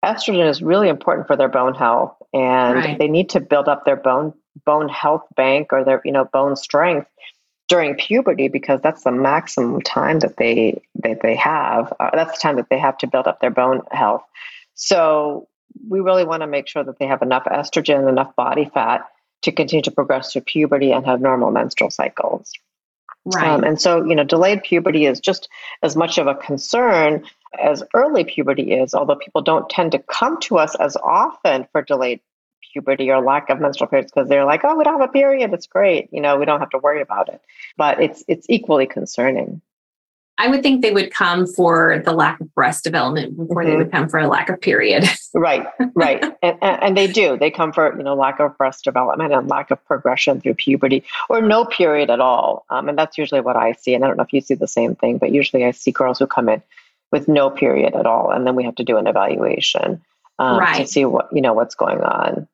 estrogen 0.05 0.47
is 0.47 0.61
really 0.61 0.87
important 0.87 1.27
for 1.27 1.35
their 1.35 1.49
bone 1.49 1.73
health. 1.73 2.15
And 2.31 2.75
right. 2.75 2.99
they 2.99 3.07
need 3.07 3.29
to 3.29 3.39
build 3.39 3.67
up 3.67 3.85
their 3.85 3.95
bone 3.95 4.33
bone 4.65 4.89
health 4.89 5.25
bank 5.35 5.69
or 5.71 5.83
their, 5.83 6.01
you 6.05 6.11
know, 6.11 6.25
bone 6.25 6.55
strength 6.55 7.07
during 7.69 7.95
puberty 7.95 8.47
because 8.47 8.81
that's 8.81 9.03
the 9.03 9.11
maximum 9.11 9.81
time 9.81 10.19
that 10.19 10.37
they 10.37 10.81
that 10.95 11.21
they 11.21 11.35
have. 11.35 11.93
Uh, 11.99 12.09
that's 12.13 12.33
the 12.33 12.41
time 12.41 12.55
that 12.57 12.69
they 12.69 12.79
have 12.79 12.97
to 12.99 13.07
build 13.07 13.27
up 13.27 13.39
their 13.39 13.51
bone 13.51 13.81
health. 13.91 14.23
So 14.75 15.47
we 15.87 15.99
really 15.99 16.25
want 16.25 16.41
to 16.41 16.47
make 16.47 16.67
sure 16.67 16.83
that 16.83 16.99
they 16.99 17.07
have 17.07 17.21
enough 17.21 17.45
estrogen, 17.45 18.07
enough 18.07 18.35
body 18.35 18.69
fat 18.73 19.07
to 19.43 19.51
continue 19.51 19.83
to 19.83 19.91
progress 19.91 20.31
through 20.31 20.41
puberty 20.41 20.91
and 20.91 21.05
have 21.05 21.21
normal 21.21 21.51
menstrual 21.51 21.89
cycles. 21.89 22.51
Right. 23.25 23.47
Um, 23.47 23.63
and 23.63 23.79
so, 23.79 24.03
you 24.03 24.15
know, 24.15 24.23
delayed 24.23 24.63
puberty 24.63 25.05
is 25.05 25.19
just 25.19 25.47
as 25.81 25.95
much 25.95 26.17
of 26.17 26.27
a 26.27 26.35
concern 26.35 27.23
as 27.61 27.83
early 27.93 28.23
puberty 28.23 28.73
is, 28.73 28.93
although 28.93 29.15
people 29.15 29.41
don't 29.41 29.69
tend 29.69 29.93
to 29.93 29.99
come 29.99 30.39
to 30.41 30.57
us 30.57 30.75
as 30.75 30.97
often 30.97 31.67
for 31.71 31.81
delayed 31.81 32.19
puberty 32.73 33.09
or 33.09 33.21
lack 33.21 33.49
of 33.49 33.59
menstrual 33.59 33.87
periods 33.87 34.11
because 34.11 34.27
they're 34.27 34.45
like, 34.45 34.61
oh, 34.63 34.75
we 34.75 34.83
don't 34.83 34.99
have 34.99 35.09
a 35.09 35.11
period. 35.11 35.53
It's 35.53 35.67
great. 35.67 36.09
You 36.11 36.21
know, 36.21 36.37
we 36.37 36.45
don't 36.45 36.59
have 36.59 36.71
to 36.71 36.79
worry 36.79 37.01
about 37.01 37.29
it. 37.29 37.41
But 37.77 38.01
it's 38.01 38.23
it's 38.27 38.45
equally 38.49 38.87
concerning. 38.87 39.61
I 40.39 40.47
would 40.47 40.63
think 40.63 40.81
they 40.81 40.91
would 40.91 41.13
come 41.13 41.45
for 41.45 42.01
the 42.03 42.11
lack 42.11 42.39
of 42.41 42.53
breast 42.55 42.83
development 42.83 43.37
before 43.37 43.61
mm-hmm. 43.61 43.69
they 43.69 43.77
would 43.77 43.91
come 43.91 44.09
for 44.09 44.19
a 44.19 44.27
lack 44.27 44.49
of 44.49 44.59
period. 44.59 45.05
right, 45.35 45.65
right, 45.93 46.23
and, 46.41 46.57
and 46.61 46.97
they 46.97 47.05
do. 47.05 47.37
They 47.37 47.51
come 47.51 47.71
for 47.71 47.95
you 47.95 48.03
know 48.03 48.15
lack 48.15 48.39
of 48.39 48.57
breast 48.57 48.83
development 48.83 49.31
and 49.31 49.47
lack 49.47 49.69
of 49.69 49.83
progression 49.85 50.41
through 50.41 50.55
puberty, 50.55 51.03
or 51.29 51.41
no 51.41 51.65
period 51.65 52.09
at 52.09 52.19
all. 52.19 52.65
Um, 52.71 52.89
and 52.89 52.97
that's 52.97 53.17
usually 53.17 53.41
what 53.41 53.55
I 53.55 53.73
see. 53.73 53.93
And 53.93 54.03
I 54.03 54.07
don't 54.07 54.17
know 54.17 54.23
if 54.23 54.33
you 54.33 54.41
see 54.41 54.55
the 54.55 54.67
same 54.67 54.95
thing, 54.95 55.19
but 55.19 55.31
usually 55.31 55.65
I 55.65 55.71
see 55.71 55.91
girls 55.91 56.17
who 56.17 56.25
come 56.25 56.49
in 56.49 56.63
with 57.11 57.27
no 57.27 57.51
period 57.51 57.93
at 57.93 58.07
all, 58.07 58.31
and 58.31 58.47
then 58.47 58.55
we 58.55 58.63
have 58.63 58.75
to 58.75 58.83
do 58.83 58.97
an 58.97 59.05
evaluation 59.05 60.01
um, 60.39 60.59
right. 60.59 60.77
to 60.79 60.87
see 60.87 61.05
what 61.05 61.29
you 61.31 61.41
know 61.41 61.53
what's 61.53 61.75
going 61.75 62.01
on. 62.01 62.47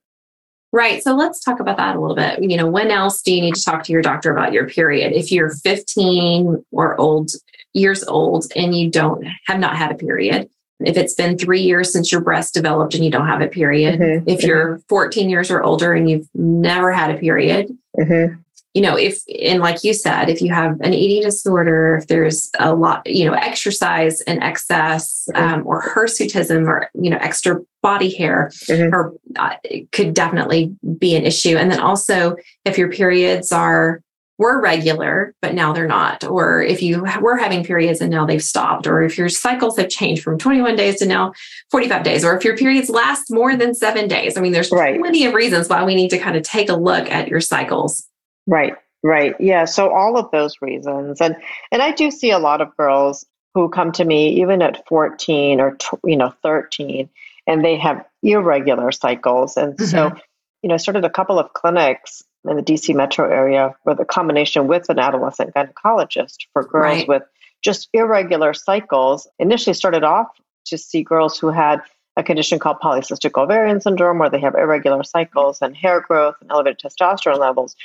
Right. 0.72 1.02
So 1.04 1.16
let's 1.16 1.40
talk 1.40 1.60
about 1.60 1.78
that 1.78 1.96
a 1.96 2.00
little 2.00 2.16
bit. 2.16 2.44
You 2.44 2.58
know, 2.58 2.68
when 2.68 2.92
else 2.92 3.22
do 3.22 3.34
you 3.34 3.42
need 3.42 3.56
to 3.56 3.64
talk 3.64 3.84
to 3.86 3.92
your 3.92 4.02
doctor 4.02 4.32
about 4.32 4.54
your 4.54 4.68
period? 4.68 5.14
If 5.14 5.32
you're 5.32 5.50
15 5.50 6.64
or 6.72 7.00
old 7.00 7.32
years 7.74 8.04
old 8.04 8.46
and 8.56 8.76
you 8.76 8.90
don't 8.90 9.26
have 9.48 9.60
not 9.60 9.76
had 9.76 9.92
a 9.92 9.96
period, 9.96 10.50
if 10.82 10.96
it's 10.96 11.16
been 11.16 11.38
three 11.38 11.62
years 11.62 11.92
since 11.92 12.12
your 12.12 12.22
breast 12.22 12.54
developed 12.54 12.94
and 12.94 13.04
you 13.04 13.12
don't 13.12 13.28
have 13.28 13.42
a 13.42 13.48
period, 13.48 14.00
mm-hmm. 14.00 14.30
if 14.30 14.44
you're 14.44 14.80
14 14.90 15.30
years 15.30 15.52
or 15.52 15.64
older 15.64 15.94
and 15.94 16.10
you've 16.10 16.30
never 16.34 16.92
had 16.92 17.12
a 17.12 17.18
period, 17.18 17.76
mm-hmm. 17.98 18.36
You 18.74 18.82
know, 18.82 18.96
if, 18.96 19.22
and 19.44 19.62
like 19.62 19.84
you 19.84 19.94
said, 19.94 20.30
if 20.30 20.42
you 20.42 20.54
have 20.54 20.80
an 20.82 20.94
eating 20.94 21.24
disorder, 21.24 21.98
if 21.98 22.08
there's 22.08 22.52
a 22.60 22.76
lot, 22.76 23.06
you 23.08 23.26
know, 23.26 23.34
exercise 23.34 24.22
and 24.22 24.44
excess 24.44 25.28
mm-hmm. 25.34 25.54
um, 25.54 25.68
or 25.68 25.82
hirsutism 25.82 26.68
or, 26.68 26.90
you 26.94 27.10
know, 27.10 27.18
extra 27.18 27.60
body 27.82 28.14
hair 28.16 28.52
mm-hmm. 28.66 28.94
or 28.94 29.14
uh, 29.38 29.56
could 29.92 30.14
definitely 30.14 30.76
be 31.00 31.16
an 31.16 31.26
issue. 31.26 31.58
And 31.58 31.72
then 31.72 31.80
also 31.80 32.36
if 32.64 32.78
your 32.78 32.92
periods 32.92 33.52
are 33.52 34.02
were 34.40 34.62
regular, 34.62 35.36
but 35.42 35.54
now 35.54 35.74
they're 35.74 35.86
not. 35.86 36.24
Or 36.24 36.62
if 36.62 36.82
you 36.82 37.06
were 37.22 37.36
having 37.36 37.64
periods 37.64 38.00
and 38.00 38.10
now 38.10 38.26
they've 38.26 38.42
stopped, 38.42 38.88
or 38.88 39.04
if 39.04 39.18
your 39.18 39.28
cycles 39.28 39.78
have 39.78 39.90
changed 39.90 40.24
from 40.24 40.40
21 40.40 40.78
days 40.78 41.00
to 41.00 41.06
now 41.06 41.34
45 41.72 42.04
days, 42.04 42.24
or 42.24 42.38
if 42.38 42.46
your 42.46 42.56
periods 42.56 42.90
last 42.90 43.30
more 43.30 43.58
than 43.58 43.76
seven 43.76 44.08
days. 44.08 44.38
I 44.38 44.42
mean, 44.42 44.54
there's 44.54 44.72
right. 44.72 44.98
plenty 44.98 45.26
of 45.26 45.34
reasons 45.34 45.68
why 45.68 45.84
we 45.84 45.94
need 45.94 46.10
to 46.12 46.18
kind 46.18 46.38
of 46.38 46.44
take 46.44 46.70
a 46.70 46.76
look 46.76 47.12
at 47.12 47.28
your 47.28 47.42
cycles. 47.42 48.09
Right, 48.50 48.74
right. 49.04 49.36
Yeah. 49.40 49.66
So 49.66 49.94
all 49.94 50.18
of 50.18 50.32
those 50.32 50.56
reasons. 50.62 51.22
And 51.22 51.36
and 51.72 51.82
I 51.82 51.92
do 51.92 52.10
see 52.10 52.32
a 52.32 52.40
lot 52.40 52.62
of 52.62 52.76
girls 52.78 53.26
who 53.54 53.70
come 53.70 53.92
to 53.94 54.06
me 54.06 54.42
even 54.42 54.62
at 54.62 54.88
14 54.88 55.62
or 55.62 55.78
you 56.04 56.18
know 56.18 56.34
13 56.44 57.10
and 57.48 57.66
they 57.66 57.78
have 57.78 58.06
irregular 58.24 58.92
cycles. 58.92 59.58
And 59.58 59.74
mm-hmm. 59.74 59.86
so, 59.86 60.16
you 60.62 60.70
know, 60.70 60.76
I 60.76 60.78
started 60.78 61.06
a 61.06 61.10
couple 61.10 61.40
of 61.40 61.54
clinics 61.54 62.24
in 62.48 62.56
the 62.56 62.64
DC 62.64 62.96
metro 62.96 63.30
area 63.30 63.76
with 63.86 64.00
a 64.00 64.06
combination 64.06 64.68
with 64.68 64.90
an 64.90 65.00
adolescent 65.00 65.54
gynecologist 65.54 66.48
for 66.54 66.64
girls 66.64 67.00
right. 67.00 67.08
with 67.08 67.24
just 67.62 67.90
irregular 67.94 68.54
cycles. 68.54 69.28
Initially 69.40 69.74
started 69.74 70.04
off 70.04 70.28
to 70.66 70.78
see 70.78 71.04
girls 71.04 71.38
who 71.38 71.50
had 71.50 71.82
a 72.18 72.24
condition 72.24 72.60
called 72.60 72.78
polycystic 72.84 73.42
ovarian 73.42 73.82
syndrome 73.82 74.20
where 74.20 74.30
they 74.30 74.40
have 74.40 74.56
irregular 74.56 75.04
cycles 75.04 75.60
and 75.62 75.76
hair 75.76 76.02
growth 76.02 76.36
and 76.42 76.52
elevated 76.52 76.80
testosterone 76.80 77.40
levels. 77.40 77.76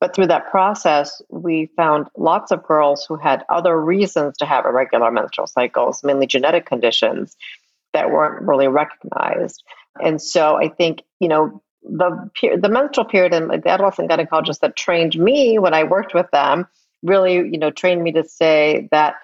But 0.00 0.14
through 0.14 0.28
that 0.28 0.50
process, 0.50 1.20
we 1.28 1.70
found 1.76 2.06
lots 2.16 2.50
of 2.50 2.62
girls 2.62 3.04
who 3.04 3.16
had 3.16 3.44
other 3.50 3.78
reasons 3.78 4.38
to 4.38 4.46
have 4.46 4.64
irregular 4.64 5.10
menstrual 5.10 5.46
cycles, 5.46 6.02
mainly 6.02 6.26
genetic 6.26 6.64
conditions 6.64 7.36
that 7.92 8.10
weren't 8.10 8.42
really 8.42 8.68
recognized. 8.68 9.62
And 10.02 10.20
so 10.20 10.56
I 10.56 10.68
think, 10.68 11.02
you 11.20 11.28
know, 11.28 11.62
the 11.82 12.30
the 12.60 12.68
menstrual 12.68 13.06
period 13.06 13.32
and 13.32 13.50
the 13.50 13.68
adolescent 13.68 14.10
gynecologist 14.10 14.60
that 14.60 14.76
trained 14.76 15.18
me 15.18 15.58
when 15.58 15.74
I 15.74 15.84
worked 15.84 16.14
with 16.14 16.30
them 16.30 16.66
really, 17.02 17.34
you 17.34 17.58
know, 17.58 17.70
trained 17.70 18.02
me 18.02 18.12
to 18.12 18.24
say 18.24 18.88
that 18.90 19.14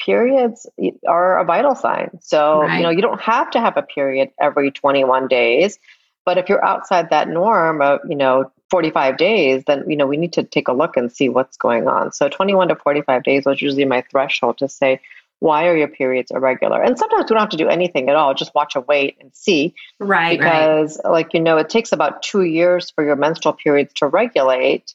periods 0.00 0.68
are 1.06 1.38
a 1.38 1.44
vital 1.44 1.74
sign. 1.74 2.10
So, 2.20 2.62
right. 2.62 2.78
you 2.78 2.82
know, 2.82 2.90
you 2.90 3.02
don't 3.02 3.20
have 3.20 3.50
to 3.50 3.60
have 3.60 3.76
a 3.76 3.82
period 3.82 4.30
every 4.40 4.70
21 4.70 5.28
days, 5.28 5.78
but 6.24 6.38
if 6.38 6.48
you're 6.48 6.64
outside 6.64 7.10
that 7.10 7.28
norm 7.28 7.82
of, 7.82 8.00
you 8.08 8.16
know, 8.16 8.50
45 8.72 9.18
days, 9.18 9.64
then, 9.66 9.84
you 9.86 9.96
know, 9.96 10.06
we 10.06 10.16
need 10.16 10.32
to 10.32 10.42
take 10.42 10.66
a 10.66 10.72
look 10.72 10.96
and 10.96 11.12
see 11.12 11.28
what's 11.28 11.58
going 11.58 11.86
on. 11.86 12.10
So 12.10 12.30
21 12.30 12.68
to 12.68 12.76
45 12.76 13.22
days 13.22 13.44
was 13.44 13.60
usually 13.60 13.84
my 13.84 14.02
threshold 14.10 14.56
to 14.58 14.68
say, 14.68 14.98
why 15.40 15.66
are 15.66 15.76
your 15.76 15.88
periods 15.88 16.30
irregular? 16.30 16.82
And 16.82 16.98
sometimes 16.98 17.24
we 17.24 17.34
don't 17.34 17.40
have 17.40 17.50
to 17.50 17.58
do 17.58 17.68
anything 17.68 18.08
at 18.08 18.16
all, 18.16 18.32
just 18.32 18.54
watch 18.54 18.74
a 18.74 18.80
weight 18.80 19.18
and 19.20 19.30
see. 19.34 19.74
Right. 19.98 20.38
Because, 20.38 20.98
right. 21.04 21.10
like, 21.10 21.34
you 21.34 21.40
know, 21.40 21.58
it 21.58 21.68
takes 21.68 21.92
about 21.92 22.22
two 22.22 22.44
years 22.44 22.90
for 22.90 23.04
your 23.04 23.14
menstrual 23.14 23.52
periods 23.52 23.92
to 23.96 24.06
regulate 24.06 24.94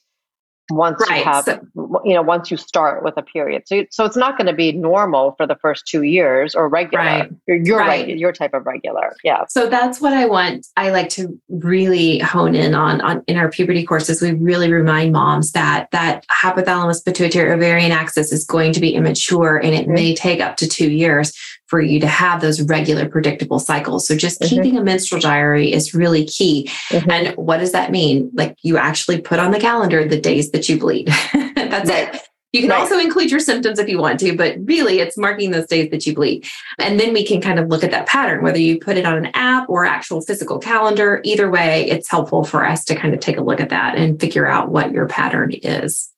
once 0.69 1.01
right. 1.09 1.19
you 1.19 1.24
have 1.24 1.45
so, 1.45 2.01
you 2.03 2.13
know 2.13 2.21
once 2.21 2.51
you 2.51 2.57
start 2.57 3.03
with 3.03 3.13
a 3.17 3.21
period 3.21 3.63
so 3.65 3.86
so 3.89 4.03
it's 4.03 4.17
not 4.17 4.38
going 4.38 4.47
to 4.47 4.53
be 4.53 4.71
normal 4.71 5.33
for 5.38 5.47
the 5.47 5.55
first 5.55 5.88
two 5.88 6.03
years 6.03 6.55
or 6.55 6.67
regular 6.67 7.03
right. 7.03 7.31
your 7.47 7.79
right. 7.79 8.17
your 8.17 8.31
type 8.31 8.53
of 8.53 8.65
regular 8.65 9.15
yeah 9.24 9.45
so 9.47 9.69
that's 9.69 10.01
what 10.01 10.13
i 10.13 10.25
want 10.25 10.67
i 10.75 10.89
like 10.89 11.09
to 11.09 11.39
really 11.50 12.19
hone 12.19 12.55
in 12.55 12.74
on 12.74 13.00
on 13.01 13.24
in 13.27 13.38
our 13.38 13.50
puberty 13.50 13.83
courses 13.83 14.21
we 14.21 14.33
really 14.33 14.71
remind 14.71 15.13
moms 15.13 15.51
that 15.53 15.88
that 15.91 16.25
hypothalamus 16.27 17.03
pituitary 17.03 17.51
ovarian 17.51 17.91
axis 17.91 18.31
is 18.31 18.43
going 18.43 18.74
to 18.74 18.79
be 18.79 18.93
immature 18.93 19.57
and 19.57 19.74
it 19.74 19.86
mm-hmm. 19.86 19.93
may 19.93 20.15
take 20.15 20.41
up 20.41 20.57
to 20.57 20.67
two 20.67 20.91
years 20.91 21.33
for 21.67 21.81
you 21.81 22.00
to 22.00 22.07
have 22.07 22.41
those 22.41 22.62
regular 22.62 23.07
predictable 23.07 23.59
cycles. 23.59 24.07
So 24.07 24.15
just 24.15 24.41
mm-hmm. 24.41 24.55
keeping 24.55 24.77
a 24.77 24.83
menstrual 24.83 25.21
diary 25.21 25.71
is 25.71 25.93
really 25.93 26.25
key. 26.25 26.69
Mm-hmm. 26.89 27.12
And 27.12 27.36
what 27.36 27.57
does 27.57 27.74
that 27.74 27.91
mean? 27.91 28.31
Like 28.33 28.57
you 28.63 28.77
actually 28.77 29.21
put 29.21 29.39
on 29.39 29.51
the 29.51 29.59
calendar 29.59 30.07
the 30.07 30.19
days 30.19 30.51
that 30.51 30.67
you 30.69 30.79
bleed. 30.79 31.07
That's 31.55 31.89
right. 31.89 32.13
it. 32.15 32.21
You 32.53 32.62
can 32.62 32.69
right. 32.69 32.79
also 32.79 32.97
include 32.97 33.29
your 33.29 33.41
symptoms 33.41 33.77
if 33.77 33.89
you 33.89 34.00
want 34.00 34.19
to, 34.21 34.36
but 34.36 34.55
really 34.63 35.00
it's 35.00 35.17
marking 35.17 35.51
those 35.51 35.67
days 35.67 35.91
that 35.91 36.07
you 36.07 36.15
bleed. 36.15 36.47
And 36.79 37.00
then 37.00 37.13
we 37.13 37.25
can 37.25 37.41
kind 37.41 37.59
of 37.59 37.67
look 37.67 37.83
at 37.83 37.91
that 37.91 38.07
pattern, 38.07 38.41
whether 38.41 38.57
you 38.57 38.79
put 38.79 38.97
it 38.97 39.05
on 39.05 39.17
an 39.17 39.27
app 39.33 39.69
or 39.69 39.86
actual 39.86 40.21
physical 40.21 40.57
calendar. 40.57 41.21
Either 41.25 41.51
way, 41.51 41.89
it's 41.89 42.09
helpful 42.09 42.45
for 42.45 42.65
us 42.65 42.86
to 42.86 42.95
kind 42.95 43.13
of 43.13 43.19
take 43.19 43.38
a 43.38 43.43
look 43.43 43.59
at 43.59 43.69
that 43.69 43.95
and 43.95 44.19
figure 44.19 44.47
out 44.47 44.69
what 44.69 44.91
your 44.91 45.07
pattern 45.07 45.51
is. 45.51 46.09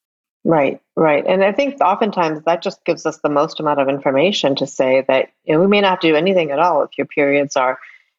Right, 0.50 0.82
right. 0.96 1.24
And 1.27 1.44
I 1.44 1.51
think 1.51 1.79
oftentimes 1.79 2.41
that 2.46 2.63
just 2.63 2.84
gives 2.84 3.06
us 3.06 3.20
the 3.20 3.29
most 3.29 3.60
amount 3.60 3.79
of 3.79 3.88
information 3.88 4.56
to 4.56 4.65
say 4.65 5.06
that 5.08 5.29
you 5.44 5.53
know, 5.53 5.62
we 5.62 5.68
may 5.68 5.79
not 5.79 6.01
do 6.01 6.15
anything 6.15 6.50
at 6.50 6.58
all 6.58 6.82
if 6.82 6.98
your 6.98 7.06
periods 7.06 7.56
are, 7.56 7.77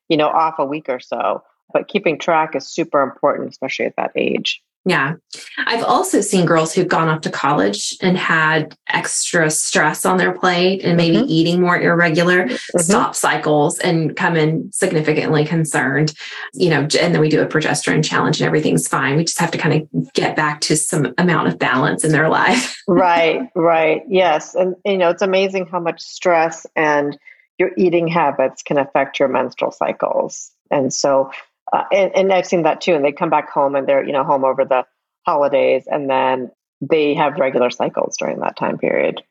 you 0.08 0.16
know, 0.16 0.28
off 0.28 0.60
a 0.60 0.64
week 0.64 0.88
or 0.88 1.00
so. 1.00 1.42
But 1.72 1.88
keeping 1.88 2.20
track 2.20 2.54
is 2.54 2.68
super 2.68 3.02
important, 3.02 3.50
especially 3.50 3.86
at 3.86 3.96
that 3.96 4.12
age. 4.14 4.62
Yeah. 4.86 5.16
I've 5.58 5.84
also 5.84 6.22
seen 6.22 6.46
girls 6.46 6.72
who've 6.74 6.88
gone 6.88 7.08
off 7.08 7.20
to 7.22 7.30
college 7.30 7.94
and 8.00 8.16
had 8.16 8.74
extra 8.88 9.50
stress 9.50 10.06
on 10.06 10.16
their 10.16 10.32
plate 10.32 10.82
and 10.82 10.96
maybe 10.96 11.18
mm-hmm. 11.18 11.28
eating 11.28 11.60
more 11.60 11.78
irregular, 11.78 12.46
mm-hmm. 12.46 12.78
stop 12.78 13.14
cycles 13.14 13.78
and 13.78 14.16
come 14.16 14.36
in 14.36 14.72
significantly 14.72 15.44
concerned, 15.44 16.14
you 16.54 16.70
know, 16.70 16.80
and 16.80 17.14
then 17.14 17.20
we 17.20 17.28
do 17.28 17.42
a 17.42 17.46
progesterone 17.46 18.02
challenge 18.02 18.40
and 18.40 18.46
everything's 18.46 18.88
fine. 18.88 19.16
We 19.16 19.24
just 19.24 19.40
have 19.40 19.50
to 19.50 19.58
kind 19.58 19.82
of 19.94 20.12
get 20.14 20.34
back 20.34 20.62
to 20.62 20.76
some 20.76 21.12
amount 21.18 21.48
of 21.48 21.58
balance 21.58 22.02
in 22.02 22.12
their 22.12 22.30
life. 22.30 22.82
right, 22.88 23.42
right. 23.54 24.02
Yes. 24.08 24.54
And, 24.54 24.76
you 24.86 24.96
know, 24.96 25.10
it's 25.10 25.22
amazing 25.22 25.66
how 25.66 25.80
much 25.80 26.00
stress 26.00 26.64
and 26.74 27.18
your 27.58 27.70
eating 27.76 28.08
habits 28.08 28.62
can 28.62 28.78
affect 28.78 29.20
your 29.20 29.28
menstrual 29.28 29.72
cycles. 29.72 30.50
And 30.70 30.94
so, 30.94 31.30
uh, 31.72 31.84
and, 31.92 32.14
and 32.14 32.32
I've 32.32 32.46
seen 32.46 32.62
that 32.62 32.80
too. 32.80 32.94
And 32.94 33.04
they 33.04 33.12
come 33.12 33.30
back 33.30 33.50
home 33.50 33.74
and 33.74 33.86
they're, 33.86 34.04
you 34.04 34.12
know, 34.12 34.24
home 34.24 34.44
over 34.44 34.64
the 34.64 34.84
holidays 35.26 35.84
and 35.86 36.08
then 36.08 36.50
they 36.80 37.14
have 37.14 37.38
regular 37.38 37.70
cycles 37.70 38.16
during 38.18 38.40
that 38.40 38.56
time 38.56 38.78
period. 38.78 39.22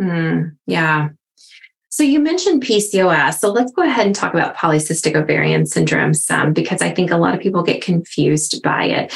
Mm, 0.00 0.56
yeah. 0.66 1.10
So 1.96 2.02
you 2.02 2.20
mentioned 2.20 2.62
PCOS. 2.62 3.38
So 3.38 3.50
let's 3.50 3.72
go 3.72 3.80
ahead 3.80 4.04
and 4.04 4.14
talk 4.14 4.34
about 4.34 4.54
polycystic 4.54 5.14
ovarian 5.14 5.64
syndrome 5.64 6.12
some 6.12 6.52
because 6.52 6.82
I 6.82 6.90
think 6.90 7.10
a 7.10 7.16
lot 7.16 7.32
of 7.32 7.40
people 7.40 7.62
get 7.62 7.80
confused 7.80 8.62
by 8.62 8.84
it. 8.84 9.14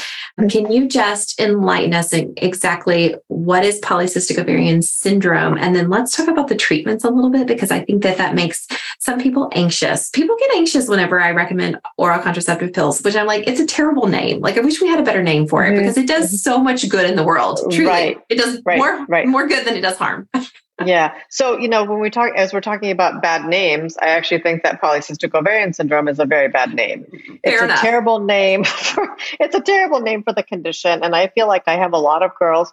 Can 0.49 0.73
you 0.73 0.89
just 0.89 1.39
enlighten 1.39 1.93
us 1.93 2.15
in 2.15 2.33
exactly 2.39 3.17
what 3.27 3.67
is 3.67 3.79
polycystic 3.83 4.39
ovarian 4.39 4.81
syndrome? 4.81 5.59
And 5.59 5.77
then 5.77 5.91
let's 5.91 6.17
talk 6.17 6.27
about 6.27 6.49
the 6.49 6.57
treatments 6.57 7.05
a 7.05 7.11
little 7.11 7.29
bit 7.29 7.47
because 7.47 7.71
I 7.71 7.85
think 7.85 8.03
that 8.03 8.17
that 8.17 8.35
makes 8.35 8.67
some 8.99 9.21
people 9.21 9.51
anxious. 9.53 10.09
People 10.09 10.37
get 10.39 10.55
anxious 10.55 10.89
whenever 10.89 11.21
I 11.21 11.33
recommend 11.33 11.79
oral 11.99 12.23
contraceptive 12.23 12.73
pills, 12.73 13.03
which 13.03 13.15
I'm 13.15 13.27
like, 13.27 13.47
it's 13.47 13.61
a 13.61 13.67
terrible 13.67 14.07
name. 14.07 14.41
Like 14.41 14.57
I 14.57 14.61
wish 14.61 14.81
we 14.81 14.89
had 14.89 15.01
a 15.01 15.05
better 15.05 15.23
name 15.23 15.47
for 15.47 15.67
it 15.67 15.73
mm-hmm. 15.73 15.81
because 15.81 15.99
it 15.99 16.09
does 16.09 16.43
so 16.43 16.57
much 16.57 16.89
good 16.89 17.11
in 17.11 17.17
the 17.17 17.25
world. 17.25 17.61
Truly, 17.71 17.85
right. 17.85 18.19
it 18.31 18.37
does 18.37 18.63
right. 18.65 18.79
more 18.79 19.05
right. 19.05 19.27
more 19.29 19.47
good 19.47 19.67
than 19.67 19.77
it 19.77 19.83
does 19.83 19.99
harm. 19.99 20.31
yeah. 20.85 21.15
So, 21.29 21.59
you 21.59 21.69
know, 21.69 21.85
when 21.85 22.01
we 22.01 22.11
talk, 22.11 22.33
as 22.37 22.53
we're 22.53 22.61
talking 22.61 22.91
about 22.91 23.23
bad 23.23 23.47
names, 23.47 23.97
I 23.99 24.09
actually 24.09 24.41
think 24.41 24.63
that 24.63 24.81
polycystic 24.81 25.35
ovarian 25.35 25.73
syndrome 25.73 26.09
is 26.09 26.19
a 26.19 26.25
very 26.25 26.49
bad 26.49 26.75
name. 26.75 27.05
Fair 27.05 27.39
it's 27.43 27.63
enough. 27.63 27.79
a 27.79 27.83
terrible 27.83 28.21
name. 28.21 28.65
For, 28.65 29.17
it's 29.39 29.55
a 29.55 29.61
terrible 29.61 30.01
name 30.01 30.23
for 30.23 30.33
the 30.33 30.43
condition. 30.43 31.03
And 31.03 31.15
I 31.15 31.29
feel 31.29 31.47
like 31.47 31.65
I 31.67 31.77
have 31.77 31.93
a 31.93 31.99
lot 31.99 32.23
of 32.23 32.35
girls, 32.35 32.73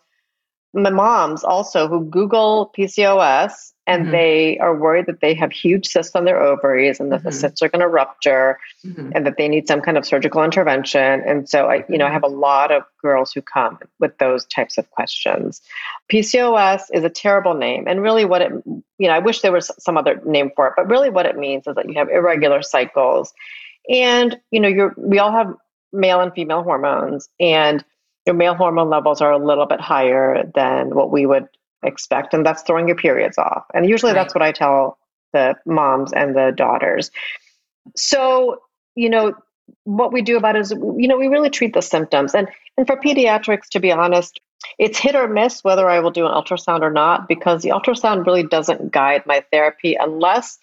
my 0.73 0.89
moms 0.89 1.43
also, 1.43 1.87
who 1.87 2.05
Google 2.05 2.73
PCOS 2.77 3.73
and 3.88 4.03
mm-hmm. 4.03 4.12
they 4.12 4.60
are 4.60 4.75
worried 4.75 5.06
that 5.06 5.22
they 5.22 5.34
have 5.34 5.51
huge 5.51 5.88
cysts 5.88 6.15
on 6.15 6.25
their 6.25 6.39
ovaries 6.39 7.00
and 7.00 7.12
that 7.12 7.20
mm-hmm. 7.20 7.29
the 7.29 7.32
cysts 7.32 7.62
are 7.62 7.70
going 7.70 7.79
to 7.79 7.88
rupture 7.88 8.60
mm-hmm. 8.86 9.12
and 9.15 9.25
that 9.25 9.38
they 9.38 9.48
need 9.48 9.67
some 9.67 9.82
kind 9.82 9.98
of 9.98 10.06
surgical 10.06 10.44
intervention 10.44 11.22
and 11.25 11.50
so 11.50 11.67
i 11.67 11.84
you 11.89 11.98
know 11.98 12.06
i 12.06 12.12
have 12.12 12.24
a 12.24 12.27
lot 12.27 12.72
of 12.72 12.84
girls 13.01 13.32
who 13.32 13.41
come 13.41 13.79
with 14.00 14.15
those 14.20 14.46
types 14.46 14.77
of 14.77 14.89
questions 14.91 15.62
pcos 16.12 16.82
is 16.94 17.03
a 17.03 17.10
terrible 17.10 17.53
name 17.53 17.86
and 17.88 18.01
really 18.01 18.25
what 18.25 18.41
it 18.41 18.51
you 18.65 19.08
know 19.08 19.13
i 19.13 19.20
wish 19.20 19.41
there 19.41 19.51
was 19.51 19.72
some 19.79 19.98
other 19.98 20.22
name 20.25 20.51
for 20.56 20.67
it 20.67 20.74
but 20.75 20.88
really 20.89 21.10
what 21.10 21.25
it 21.25 21.38
means 21.38 21.65
is 21.65 21.75
that 21.75 21.88
you 21.88 21.96
have 21.96 22.10
irregular 22.10 22.62
cycles 22.62 23.34
and 23.89 24.38
you 24.51 24.60
know 24.60 24.67
you're 24.67 24.94
we 24.98 25.17
all 25.17 25.32
have 25.32 25.53
male 25.94 26.20
and 26.20 26.34
female 26.34 26.63
hormones 26.63 27.29
and 27.39 27.84
your 28.25 28.36
male 28.36 28.56
hormone 28.56 28.89
levels 28.89 29.22
are 29.22 29.32
a 29.32 29.38
little 29.38 29.65
bit 29.65 29.79
higher 29.79 30.44
than 30.53 30.94
what 30.94 31.12
we 31.12 31.25
would 31.25 31.48
expect, 31.84 32.34
and 32.34 32.46
that's 32.46 32.63
throwing 32.63 32.88
your 32.88 32.98
periods 32.98 33.38
off. 33.38 33.65
And 33.74 33.88
usually 33.88 34.12
right. 34.12 34.22
that's 34.22 34.34
what 34.34 34.41
I 34.41 34.51
tell 34.51 34.98
the 35.34 35.55
moms 35.65 36.13
and 36.13 36.36
the 36.36 36.51
daughters. 36.55 37.12
So, 37.96 38.62
you 38.96 39.10
know, 39.10 39.34
what 39.84 40.13
we 40.13 40.22
do 40.22 40.38
about 40.38 40.55
it 40.55 40.62
is, 40.62 40.72
you 40.72 41.07
know, 41.07 41.17
we 41.17 41.27
really 41.27 41.50
treat 41.50 41.74
the 41.74 41.81
symptoms. 41.81 42.34
And 42.34 42.48
and 42.77 42.88
for 42.88 42.96
pediatrics, 42.98 43.67
to 43.69 43.79
be 43.79 43.91
honest, 43.91 44.39
it's 44.79 45.00
hit 45.00 45.15
or 45.15 45.27
miss 45.27 45.63
whether 45.63 45.89
I 45.89 46.00
will 46.00 46.12
do 46.12 46.25
an 46.25 46.31
ultrasound 46.31 46.81
or 46.81 46.91
not 46.91 47.27
because 47.27 47.62
the 47.62 47.69
ultrasound 47.69 48.25
really 48.25 48.43
doesn't 48.43 48.91
guide 48.91 49.24
my 49.25 49.43
therapy 49.51 49.96
unless 50.00 50.60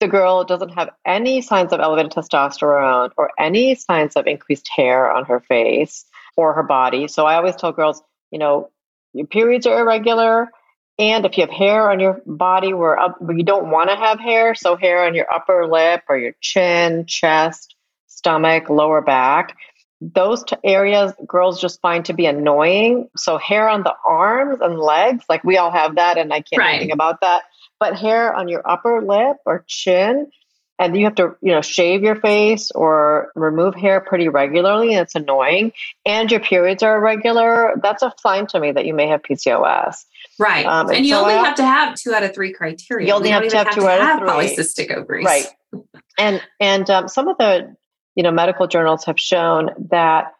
the 0.00 0.08
girl 0.08 0.44
doesn't 0.44 0.70
have 0.70 0.90
any 1.04 1.40
signs 1.40 1.72
of 1.72 1.80
elevated 1.80 2.12
testosterone 2.12 3.10
or 3.16 3.30
any 3.38 3.74
signs 3.74 4.14
of 4.14 4.26
increased 4.26 4.68
hair 4.68 5.10
on 5.10 5.24
her 5.24 5.40
face 5.40 6.04
or 6.36 6.52
her 6.52 6.62
body. 6.62 7.08
So 7.08 7.26
I 7.26 7.34
always 7.34 7.56
tell 7.56 7.72
girls, 7.72 8.00
you 8.30 8.38
know, 8.38 8.70
your 9.12 9.26
periods 9.26 9.66
are 9.66 9.80
irregular. 9.80 10.50
And 10.98 11.24
if 11.24 11.38
you 11.38 11.42
have 11.42 11.50
hair 11.50 11.90
on 11.90 12.00
your 12.00 12.20
body 12.26 12.72
where, 12.72 12.98
up, 12.98 13.20
where 13.20 13.36
you 13.36 13.44
don't 13.44 13.70
want 13.70 13.88
to 13.90 13.96
have 13.96 14.18
hair, 14.18 14.54
so 14.54 14.76
hair 14.76 15.04
on 15.04 15.14
your 15.14 15.32
upper 15.32 15.66
lip 15.68 16.02
or 16.08 16.18
your 16.18 16.34
chin, 16.40 17.06
chest, 17.06 17.76
stomach, 18.08 18.68
lower 18.68 19.00
back, 19.00 19.56
those 20.00 20.44
t- 20.44 20.56
areas 20.64 21.12
girls 21.26 21.60
just 21.60 21.80
find 21.80 22.04
to 22.04 22.12
be 22.12 22.26
annoying. 22.26 23.08
So 23.16 23.38
hair 23.38 23.68
on 23.68 23.82
the 23.82 23.94
arms 24.04 24.58
and 24.60 24.78
legs, 24.78 25.24
like 25.28 25.44
we 25.44 25.56
all 25.56 25.70
have 25.70 25.96
that, 25.96 26.18
and 26.18 26.32
I 26.32 26.40
can't 26.40 26.58
right. 26.58 26.66
do 26.66 26.76
anything 26.76 26.92
about 26.92 27.20
that. 27.20 27.42
But 27.80 27.96
hair 27.96 28.34
on 28.34 28.48
your 28.48 28.68
upper 28.68 29.02
lip 29.02 29.36
or 29.44 29.64
chin, 29.68 30.30
and 30.78 30.96
you 30.96 31.04
have 31.04 31.14
to 31.16 31.36
you 31.40 31.52
know 31.52 31.60
shave 31.60 32.02
your 32.02 32.16
face 32.16 32.70
or 32.72 33.32
remove 33.34 33.74
hair 33.74 34.00
pretty 34.00 34.28
regularly 34.28 34.94
and 34.94 35.02
it's 35.02 35.14
annoying. 35.14 35.72
And 36.06 36.30
your 36.30 36.40
periods 36.40 36.82
are 36.82 36.96
irregular. 36.96 37.74
That's 37.82 38.02
a 38.02 38.12
sign 38.18 38.46
to 38.48 38.60
me 38.60 38.72
that 38.72 38.86
you 38.86 38.94
may 38.94 39.08
have 39.08 39.22
pcos 39.22 40.04
right. 40.38 40.66
Um, 40.66 40.88
and, 40.88 40.98
and, 40.98 41.06
you 41.06 41.14
so 41.14 41.22
only 41.22 41.34
I, 41.34 41.44
have 41.44 41.56
to 41.56 41.64
have 41.64 41.94
two 41.94 42.14
out 42.14 42.22
of 42.22 42.34
three 42.34 42.52
criteria. 42.52 43.06
You 43.06 43.12
only 43.12 43.30
have 43.30 43.46
to 43.48 43.56
have, 43.56 43.66
have 43.66 43.74
two 43.74 43.80
to 43.82 43.88
out 43.88 44.00
have 44.00 44.22
of 44.22 44.28
three. 44.28 44.56
polycystic 44.56 44.96
ovaries. 44.96 45.26
Right 45.26 45.46
and 46.18 46.42
and 46.60 46.88
um, 46.90 47.08
some 47.08 47.28
of 47.28 47.38
the 47.38 47.74
you 48.14 48.22
know 48.22 48.30
medical 48.30 48.66
journals 48.66 49.04
have 49.04 49.18
shown 49.18 49.70
that 49.90 50.34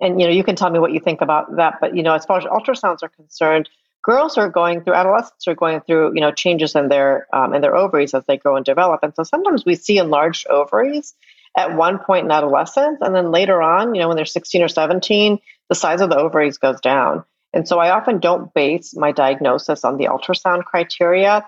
and 0.00 0.20
you 0.20 0.26
know 0.26 0.32
you 0.32 0.44
can 0.44 0.56
tell 0.56 0.70
me 0.70 0.78
what 0.78 0.92
you 0.92 1.00
think 1.00 1.20
about 1.20 1.56
that 1.56 1.74
but 1.80 1.96
you 1.96 2.02
know 2.02 2.14
as 2.14 2.24
far 2.24 2.38
as 2.38 2.44
ultrasounds 2.44 2.98
are 3.02 3.08
concerned 3.08 3.68
girls 4.06 4.38
are 4.38 4.48
going 4.48 4.82
through 4.82 4.94
adolescents 4.94 5.48
are 5.48 5.54
going 5.56 5.80
through 5.80 6.12
you 6.14 6.20
know 6.20 6.30
changes 6.30 6.76
in 6.76 6.88
their 6.88 7.26
um, 7.32 7.52
in 7.52 7.60
their 7.60 7.74
ovaries 7.74 8.14
as 8.14 8.24
they 8.26 8.36
grow 8.36 8.56
and 8.56 8.64
develop. 8.64 9.00
And 9.02 9.12
so 9.16 9.24
sometimes 9.24 9.64
we 9.66 9.74
see 9.74 9.98
enlarged 9.98 10.46
ovaries 10.48 11.12
at 11.58 11.74
one 11.74 11.98
point 11.98 12.26
in 12.26 12.30
adolescence. 12.30 12.98
And 13.00 13.14
then 13.14 13.32
later 13.32 13.60
on 13.60 13.94
you 13.94 14.00
know 14.00 14.08
when 14.08 14.16
they're 14.16 14.24
16 14.24 14.62
or 14.62 14.68
17 14.68 15.38
the 15.68 15.74
size 15.74 16.00
of 16.00 16.10
the 16.10 16.16
ovaries 16.16 16.56
goes 16.56 16.80
down. 16.80 17.24
And 17.52 17.66
so 17.66 17.80
i 17.80 17.90
often 17.90 18.20
don't 18.20 18.54
base 18.54 18.94
my 18.96 19.10
diagnosis 19.10 19.84
on 19.84 19.96
the 19.98 20.06
ultrasound 20.06 20.64
criteria. 20.64 21.44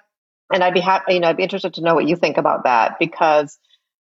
And 0.52 0.64
i'd 0.64 0.74
be 0.74 0.80
happy 0.80 1.14
you 1.14 1.20
know 1.20 1.28
i'd 1.28 1.36
be 1.36 1.44
interested 1.44 1.74
to 1.74 1.82
know 1.82 1.94
what 1.94 2.08
you 2.08 2.16
think 2.16 2.38
about 2.38 2.64
that 2.64 2.98
because 2.98 3.56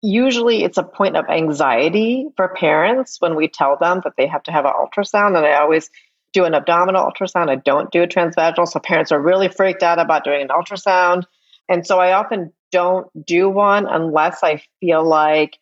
usually 0.01 0.63
it's 0.63 0.79
a 0.79 0.85
point 0.85 1.17
of 1.17 1.29
anxiety 1.29 2.29
for 2.37 2.55
parents 2.55 3.17
when 3.19 3.35
we 3.35 3.49
tell 3.49 3.77
them 3.77 4.01
that 4.05 4.13
they 4.17 4.29
have 4.29 4.45
to 4.45 4.53
have 4.53 4.65
an 4.65 4.73
ultrasound. 4.73 5.37
And 5.37 5.45
i 5.45 5.55
always 5.55 5.91
do 6.33 6.45
an 6.45 6.55
abdominal 6.55 7.11
ultrasound. 7.11 7.51
I 7.51 7.57
don't 7.57 7.91
do 7.91 8.03
a 8.03 8.07
transvaginal. 8.07 8.69
So 8.69 8.81
parents 8.81 9.13
are 9.13 9.21
really 9.21 9.49
freaked 9.49 9.83
out 9.83 9.99
about 9.99 10.25
doing 10.25 10.43
an 10.43 10.49
ultrasound. 10.49 11.25
And 11.69 11.87
so 11.87 11.99
I 11.99 12.13
often 12.13 12.53
don't 12.71 13.09
do 13.27 13.49
one 13.49 13.87
unless 13.87 14.43
I 14.43 14.63
feel 14.81 15.05
like, 15.05 15.59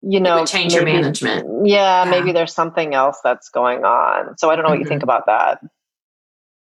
you 0.00 0.20
know, 0.20 0.44
change 0.44 0.74
maybe, 0.74 0.90
your 0.90 1.00
management. 1.00 1.66
Yeah, 1.66 2.04
yeah, 2.04 2.10
maybe 2.10 2.32
there's 2.32 2.52
something 2.52 2.94
else 2.94 3.20
that's 3.22 3.48
going 3.48 3.84
on. 3.84 4.36
So 4.38 4.50
I 4.50 4.56
don't 4.56 4.64
know 4.64 4.70
what 4.70 4.74
mm-hmm. 4.76 4.82
you 4.82 4.88
think 4.88 5.02
mm-hmm. 5.02 5.10
about 5.10 5.26
that. 5.26 5.60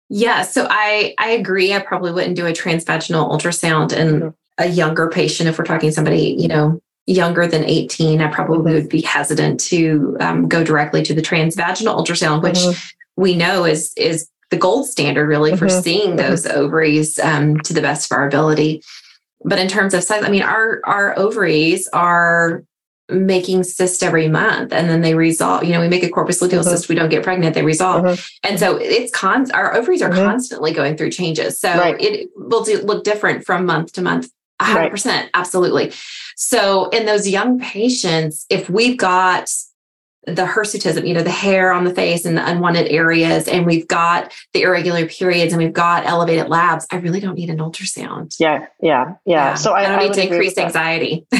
Yeah, 0.10 0.42
so 0.42 0.68
I 0.70 1.16
I 1.18 1.30
agree. 1.30 1.74
I 1.74 1.80
probably 1.80 2.12
wouldn't 2.12 2.36
do 2.36 2.46
a 2.46 2.52
transvaginal 2.52 3.32
ultrasound 3.32 3.94
in 3.94 4.08
mm-hmm. 4.08 4.30
a 4.58 4.68
younger 4.68 5.10
patient 5.10 5.48
if 5.48 5.58
we're 5.58 5.64
talking 5.64 5.92
somebody, 5.92 6.36
you 6.38 6.50
know, 6.50 6.82
younger 7.12 7.48
than 7.48 7.64
18, 7.64 8.22
I 8.22 8.32
probably 8.32 8.74
would 8.74 8.90
be 8.90 9.02
hesitant 9.02 9.60
to 9.62 10.18
um, 10.20 10.48
go 10.48 10.64
directly 10.64 11.04
to 11.04 11.14
the 11.14 11.22
transvaginal 11.22 11.98
ultrasound, 11.98 12.44
which 12.44 12.60
mm-hmm. 12.60 13.22
we 13.22 13.36
know 13.36 13.66
is 13.66 13.94
is 13.96 14.30
the 14.50 14.58
gold 14.58 14.88
standard 14.88 15.28
really 15.28 15.56
for 15.56 15.68
mm-hmm. 15.68 15.82
seeing 15.82 16.08
mm-hmm. 16.10 16.18
those 16.18 16.46
ovaries 16.46 17.18
um, 17.20 17.60
to 17.62 17.74
the 17.74 17.82
best 17.82 18.12
of 18.12 18.18
our 18.18 18.28
ability. 18.28 18.84
But 19.44 19.60
in 19.60 19.68
terms 19.68 19.94
of 19.94 20.04
size, 20.04 20.24
I 20.24 20.30
mean, 20.30 20.44
our 20.44 20.82
our 20.86 21.18
ovaries 21.18 21.88
are 21.94 22.64
making 23.12 23.64
cysts 23.64 24.02
every 24.02 24.28
month 24.28 24.72
and 24.72 24.90
then 24.90 25.02
they 25.02 25.14
resolve 25.16 25.64
you 25.64 25.74
know 25.74 25.82
we 25.82 25.90
make 25.90 26.04
a 26.04 26.10
corpus 26.10 26.42
luteal 26.42 26.62
mm-hmm. 26.62 26.70
cyst 26.70 26.88
we 26.88 26.96
don't 26.96 27.10
get 27.10 27.24
pregnant 27.24 27.54
they 27.54 27.64
resolve 27.64 28.04
mm-hmm. 28.04 28.48
and 28.48 28.60
so 28.60 28.78
it's 28.78 29.12
con 29.12 29.50
our 29.52 29.76
ovaries 29.76 30.02
are 30.02 30.10
mm-hmm. 30.10 30.24
constantly 30.24 30.72
going 30.72 30.96
through 30.96 31.12
changes 31.12 31.60
so 31.60 31.70
right. 31.74 32.00
it 32.00 32.30
will 32.36 32.64
do, 32.64 32.82
look 32.82 33.04
different 33.04 33.46
from 33.46 33.66
month 33.66 33.92
to 33.92 34.02
month 34.02 34.30
100% 34.62 35.06
right. 35.06 35.30
absolutely 35.34 35.92
so 36.42 36.90
in 36.90 37.06
those 37.06 37.30
young 37.30 37.60
patients, 37.60 38.48
if 38.50 38.68
we've 38.68 38.98
got 38.98 39.48
the 40.26 40.44
hirsutism, 40.44 41.08
you 41.08 41.14
know, 41.14 41.22
the 41.22 41.30
hair 41.30 41.72
on 41.72 41.84
the 41.84 41.94
face 41.94 42.26
and 42.26 42.36
the 42.36 42.44
unwanted 42.44 42.88
areas, 42.88 43.48
and 43.48 43.64
we've 43.64 43.88
got 43.88 44.34
the 44.54 44.64
irregular 44.64 45.06
periods 45.06 45.54
and 45.54 45.62
we've 45.62 45.72
got 45.72 46.04
elevated 46.04 46.50
labs, 46.50 46.88
I 46.92 46.96
really 46.96 47.20
don't 47.20 47.36
need 47.36 47.52
an 47.52 47.60
ultrasound. 47.60 48.36
Yeah, 48.40 48.66
yeah, 48.82 49.14
yeah. 49.24 49.50
yeah. 49.50 49.54
So 49.54 49.74
I, 49.74 49.82
I 49.82 49.90
don't 49.90 50.00
I 50.00 50.04
need 50.06 50.14
to 50.14 50.24
increase 50.24 50.58
anxiety. 50.58 51.28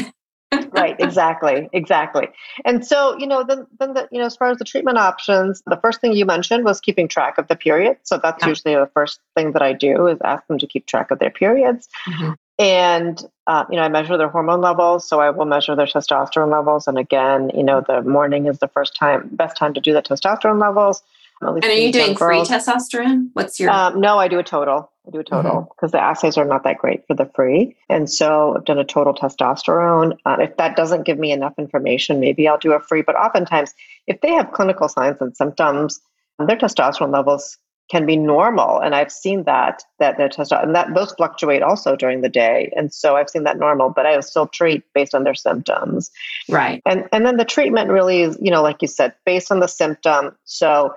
right 0.72 0.96
exactly 0.98 1.68
exactly 1.72 2.28
and 2.66 2.86
so 2.86 3.16
you 3.16 3.26
know 3.26 3.42
then 3.42 3.66
then 3.78 3.94
the, 3.94 4.06
you 4.12 4.18
know 4.18 4.26
as 4.26 4.36
far 4.36 4.50
as 4.50 4.58
the 4.58 4.64
treatment 4.64 4.98
options 4.98 5.62
the 5.66 5.78
first 5.78 6.00
thing 6.00 6.12
you 6.12 6.26
mentioned 6.26 6.62
was 6.62 6.78
keeping 6.78 7.08
track 7.08 7.38
of 7.38 7.48
the 7.48 7.56
period 7.56 7.96
so 8.02 8.20
that's 8.22 8.42
yeah. 8.42 8.48
usually 8.48 8.74
the 8.74 8.90
first 8.92 9.18
thing 9.34 9.52
that 9.52 9.62
i 9.62 9.72
do 9.72 10.06
is 10.06 10.18
ask 10.24 10.46
them 10.48 10.58
to 10.58 10.66
keep 10.66 10.86
track 10.86 11.10
of 11.10 11.18
their 11.18 11.30
periods 11.30 11.88
mm-hmm. 12.06 12.32
And, 12.58 13.22
uh, 13.46 13.64
you 13.70 13.76
know, 13.76 13.82
I 13.82 13.88
measure 13.88 14.16
their 14.16 14.28
hormone 14.28 14.60
levels. 14.60 15.08
So 15.08 15.20
I 15.20 15.30
will 15.30 15.46
measure 15.46 15.74
their 15.74 15.86
testosterone 15.86 16.52
levels. 16.52 16.86
And 16.86 16.98
again, 16.98 17.50
you 17.54 17.62
know, 17.62 17.82
the 17.86 18.02
morning 18.02 18.46
is 18.46 18.58
the 18.58 18.68
first 18.68 18.96
time, 18.96 19.28
best 19.32 19.56
time 19.56 19.74
to 19.74 19.80
do 19.80 19.92
the 19.92 20.02
testosterone 20.02 20.60
levels. 20.60 21.02
And 21.42 21.64
are 21.64 21.72
you 21.72 21.92
doing 21.92 22.16
free 22.16 22.42
testosterone? 22.42 23.30
What's 23.32 23.58
your? 23.58 23.70
Um, 23.70 24.00
no, 24.00 24.18
I 24.18 24.28
do 24.28 24.38
a 24.38 24.44
total. 24.44 24.90
I 25.06 25.10
do 25.10 25.18
a 25.18 25.24
total 25.24 25.62
because 25.74 25.90
mm-hmm. 25.90 25.96
the 25.96 26.02
assays 26.02 26.38
are 26.38 26.44
not 26.44 26.62
that 26.62 26.78
great 26.78 27.04
for 27.08 27.14
the 27.14 27.26
free. 27.34 27.76
And 27.88 28.08
so 28.08 28.54
I've 28.56 28.64
done 28.64 28.78
a 28.78 28.84
total 28.84 29.12
testosterone. 29.12 30.16
Uh, 30.24 30.36
if 30.38 30.56
that 30.58 30.76
doesn't 30.76 31.04
give 31.04 31.18
me 31.18 31.32
enough 31.32 31.54
information, 31.58 32.20
maybe 32.20 32.46
I'll 32.46 32.58
do 32.58 32.72
a 32.72 32.80
free. 32.80 33.02
But 33.02 33.16
oftentimes, 33.16 33.74
if 34.06 34.20
they 34.20 34.30
have 34.30 34.52
clinical 34.52 34.88
signs 34.88 35.20
and 35.20 35.36
symptoms, 35.36 36.00
their 36.38 36.56
testosterone 36.56 37.12
levels 37.12 37.58
can 37.92 38.06
be 38.06 38.16
normal. 38.16 38.80
And 38.80 38.94
i've 38.94 39.12
seen 39.12 39.44
that 39.44 39.84
that 39.98 40.16
their 40.16 40.30
testosterone 40.30 40.64
and 40.64 40.74
that 40.74 40.94
those 40.94 41.12
fluctuate 41.12 41.62
also 41.62 41.94
during 41.94 42.22
the 42.22 42.28
day. 42.30 42.72
And 42.74 42.92
so 42.92 43.16
i've 43.16 43.28
seen 43.28 43.44
that 43.44 43.58
normal 43.58 43.90
but 43.90 44.06
i 44.06 44.18
still 44.20 44.46
treat 44.46 44.82
based 44.94 45.14
on 45.14 45.24
their 45.24 45.34
symptoms. 45.34 46.10
Right. 46.48 46.82
And 46.86 47.06
and 47.12 47.26
then 47.26 47.36
the 47.36 47.44
treatment 47.44 47.90
really 47.90 48.22
is 48.22 48.38
you 48.40 48.50
know 48.50 48.62
like 48.62 48.80
you 48.80 48.88
said 48.88 49.14
based 49.26 49.52
on 49.52 49.60
the 49.60 49.68
symptom. 49.68 50.34
So 50.44 50.94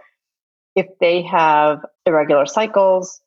if 0.75 0.87
they 0.99 1.21
have 1.23 1.85
irregular 2.05 2.45
cycles 2.45 3.21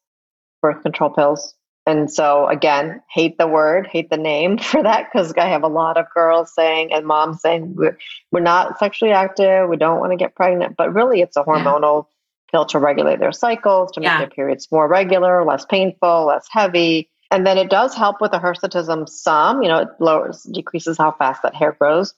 birth 0.63 0.83
control 0.83 1.11
pills. 1.11 1.55
And 1.85 2.11
so 2.11 2.49
again 2.49 3.03
hate 3.11 3.37
the 3.37 3.47
word 3.47 3.87
hate 3.87 4.09
the 4.09 4.17
name 4.17 4.57
for 4.71 4.83
that 4.83 5.09
because 5.13 5.35
i 5.37 5.47
have 5.47 5.63
a 5.63 5.69
lot 5.69 5.99
of 5.99 6.07
girls 6.15 6.55
saying 6.55 6.93
and 6.95 7.07
moms 7.07 7.43
saying 7.43 7.75
we're, 7.77 7.99
we're 8.33 8.41
not 8.41 8.79
sexually 8.79 9.13
active. 9.13 9.69
We 9.69 9.77
don't 9.77 10.01
want 10.01 10.13
to 10.13 10.17
get 10.17 10.35
pregnant. 10.35 10.75
But 10.79 10.95
really 10.95 11.21
it's 11.21 11.37
a 11.37 11.45
hormonal 11.45 12.07
yeah 12.07 12.15
pill 12.51 12.65
to 12.67 12.79
regulate 12.79 13.19
their 13.19 13.33
cycles, 13.33 13.93
to 13.93 14.01
make 14.01 14.07
yeah. 14.07 14.19
their 14.19 14.31
periods 14.31 14.69
more 14.71 14.89
regular, 14.89 15.45
less 15.45 15.65
painful, 15.65 16.27
less 16.27 16.47
heavy. 16.51 17.11
And 17.31 17.47
then 17.47 17.59
it 17.59 17.71
does 17.71 17.95
help 17.95 18.21
with 18.21 18.33
the 18.33 18.39
hirsutism 18.39 19.09
some, 19.09 19.63
you 19.63 19.69
know, 19.69 19.79
it 19.79 19.89
lowers, 20.01 20.43
decreases 20.45 20.97
how 20.97 21.13
fast 21.13 21.43
that 21.43 21.55
hair 21.55 21.77
grows. 21.79 22.15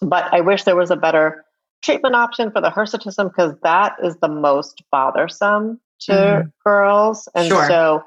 But 0.00 0.32
I 0.32 0.40
wish 0.40 0.64
there 0.64 0.76
was 0.76 0.90
a 0.90 0.96
better 0.96 1.44
treatment 1.82 2.14
option 2.14 2.50
for 2.50 2.60
the 2.60 2.70
hirsutism 2.70 3.30
because 3.30 3.54
that 3.62 3.96
is 4.02 4.16
the 4.16 4.28
most 4.28 4.82
bothersome 4.90 5.80
to 6.00 6.12
mm-hmm. 6.12 6.48
girls. 6.64 7.28
And 7.34 7.48
sure. 7.48 7.66
so, 7.66 8.04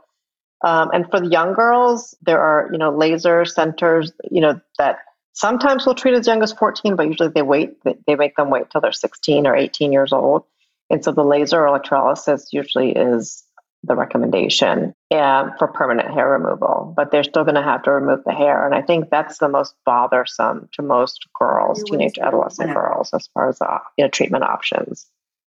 um, 0.63 0.89
and 0.91 1.09
for 1.09 1.19
the 1.19 1.27
young 1.27 1.53
girls, 1.53 2.15
there 2.21 2.41
are, 2.41 2.69
you 2.71 2.77
know, 2.77 2.95
laser 2.95 3.45
centers, 3.45 4.11
you 4.29 4.41
know, 4.41 4.59
that 4.77 4.99
sometimes 5.33 5.85
will 5.85 5.95
treat 5.95 6.15
as 6.15 6.27
young 6.27 6.41
as 6.41 6.51
14, 6.53 6.95
but 6.95 7.07
usually 7.07 7.29
they 7.29 7.43
wait, 7.43 7.77
they 7.83 8.15
make 8.15 8.35
them 8.35 8.49
wait 8.49 8.69
till 8.71 8.81
they're 8.81 8.91
16 8.91 9.45
or 9.45 9.55
18 9.55 9.91
years 9.91 10.11
old. 10.11 10.43
And 10.89 11.03
so 11.03 11.11
the 11.11 11.23
laser 11.23 11.65
electrolysis 11.65 12.47
usually 12.51 12.91
is 12.91 13.43
the 13.83 13.95
recommendation 13.95 14.93
and 15.11 15.51
for 15.57 15.67
permanent 15.67 16.11
hair 16.11 16.29
removal, 16.29 16.93
but 16.95 17.11
they're 17.11 17.23
still 17.23 17.43
going 17.43 17.55
to 17.55 17.61
have 17.61 17.83
to 17.83 17.91
remove 17.91 18.23
the 18.25 18.33
hair. 18.33 18.65
And 18.65 18.75
I 18.75 18.81
think 18.81 19.09
that's 19.09 19.37
the 19.37 19.49
most 19.49 19.75
bothersome 19.85 20.67
to 20.73 20.81
most 20.81 21.25
girls, 21.39 21.83
teenage 21.83 22.17
adolescent 22.19 22.73
girls, 22.73 23.09
as 23.13 23.29
far 23.33 23.49
as 23.49 23.61
uh, 23.61 23.79
you 23.97 24.03
know, 24.03 24.09
treatment 24.09 24.43
options. 24.43 25.07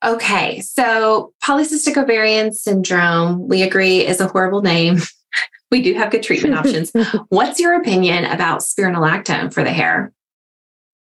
Okay, 0.04 0.62
so 0.62 1.34
polycystic 1.44 1.96
ovarian 1.96 2.54
syndrome, 2.54 3.48
we 3.48 3.62
agree, 3.62 4.06
is 4.06 4.20
a 4.20 4.28
horrible 4.28 4.62
name. 4.62 4.98
we 5.72 5.82
do 5.82 5.94
have 5.94 6.12
good 6.12 6.24
treatment 6.24 6.56
options. 6.58 6.92
What's 7.30 7.60
your 7.60 7.76
opinion 7.76 8.26
about 8.26 8.62
spironolactone 8.62 9.54
for 9.54 9.64
the 9.64 9.72
hair? 9.72 10.12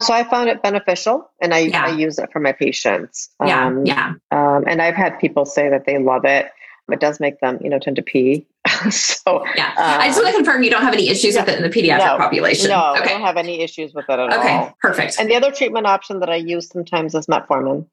So 0.03 0.15
I 0.15 0.25
found 0.25 0.49
it 0.49 0.63
beneficial 0.63 1.31
and 1.43 1.53
I, 1.53 1.59
yeah. 1.59 1.87
I 1.87 1.91
use 1.91 2.19
it 2.19 2.31
for 2.33 2.41
my 2.41 2.53
patients. 2.53 3.29
Yeah. 3.45 3.67
Um, 3.67 3.85
yeah. 3.85 4.15
Um, 4.31 4.65
and 4.67 4.81
I've 4.81 4.95
had 4.95 5.19
people 5.19 5.45
say 5.45 5.69
that 5.69 5.85
they 5.87 5.99
love 5.99 6.25
it. 6.25 6.51
It 6.91 7.01
does 7.01 7.21
make 7.21 7.39
them, 7.41 7.59
you 7.61 7.71
know, 7.71 7.79
tend 7.79 7.97
to 7.97 8.03
pee 8.03 8.47
so 8.91 9.45
yeah, 9.57 9.73
uh, 9.77 9.99
I 10.01 10.09
just 10.09 10.23
want 10.23 10.29
to 10.29 10.37
confirm 10.37 10.63
you 10.63 10.71
don't 10.71 10.83
have 10.83 10.93
any 10.93 11.09
issues 11.09 11.35
yeah, 11.35 11.43
with 11.43 11.55
it 11.55 11.57
in 11.57 11.63
the 11.63 11.71
pediatric 11.71 11.99
no, 11.99 12.19
population. 12.19 12.69
No, 12.69 12.93
okay. 12.93 13.05
I 13.05 13.07
don't 13.07 13.23
have 13.23 13.39
any 13.39 13.63
issues 13.63 13.95
with 13.95 14.05
it 14.09 14.13
at 14.13 14.21
okay, 14.21 14.53
all. 14.53 14.65
Okay, 14.65 14.75
perfect. 14.83 15.17
And 15.19 15.31
the 15.31 15.35
other 15.35 15.51
treatment 15.51 15.87
option 15.87 16.21
that 16.21 16.29
I 16.29 16.37
use 16.37 16.69
sometimes 16.69 17.15
is 17.15 17.27
metformin. 17.27 17.87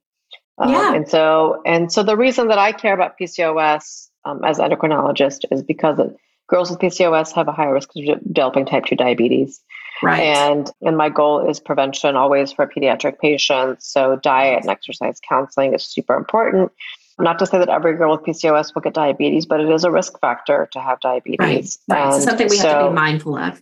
Um, 0.57 0.71
yeah. 0.71 0.93
And 0.93 1.07
so, 1.07 1.61
and 1.65 1.91
so 1.91 2.03
the 2.03 2.17
reason 2.17 2.49
that 2.49 2.57
I 2.57 2.73
care 2.73 2.93
about 2.93 3.13
PCOS 3.19 4.09
um, 4.25 4.43
as 4.43 4.57
endocrinologist 4.57 5.45
is 5.51 5.63
because 5.63 5.99
it, 5.99 6.15
girls 6.47 6.69
with 6.69 6.79
PCOS 6.79 7.31
have 7.33 7.47
a 7.47 7.53
higher 7.53 7.73
risk 7.73 7.91
of 7.95 8.33
developing 8.33 8.65
type 8.65 8.85
2 8.85 8.95
diabetes. 8.95 9.61
Right. 10.01 10.21
And 10.21 10.71
and 10.81 10.97
my 10.97 11.09
goal 11.09 11.49
is 11.49 11.59
prevention 11.59 12.15
always 12.15 12.51
for 12.51 12.67
pediatric 12.67 13.19
patients. 13.19 13.87
So 13.87 14.17
diet 14.17 14.61
and 14.61 14.69
exercise 14.69 15.19
counseling 15.27 15.73
is 15.73 15.83
super 15.83 16.15
important. 16.15 16.71
Not 17.19 17.39
to 17.39 17.47
say 17.47 17.57
that 17.57 17.69
every 17.69 17.95
girl 17.97 18.11
with 18.11 18.21
PCOS 18.21 18.75
will 18.75 18.83
get 18.83 18.93
diabetes, 18.93 19.45
but 19.45 19.59
it 19.59 19.69
is 19.69 19.83
a 19.83 19.89
risk 19.89 20.19
factor 20.19 20.69
to 20.71 20.79
have 20.79 20.99
diabetes. 20.99 21.79
Right. 21.87 22.03
right. 22.03 22.13
So 22.13 22.19
something 22.19 22.47
we 22.47 22.57
so, 22.57 22.67
have 22.67 22.83
to 22.83 22.89
be 22.89 22.95
mindful 22.95 23.37
of. 23.37 23.61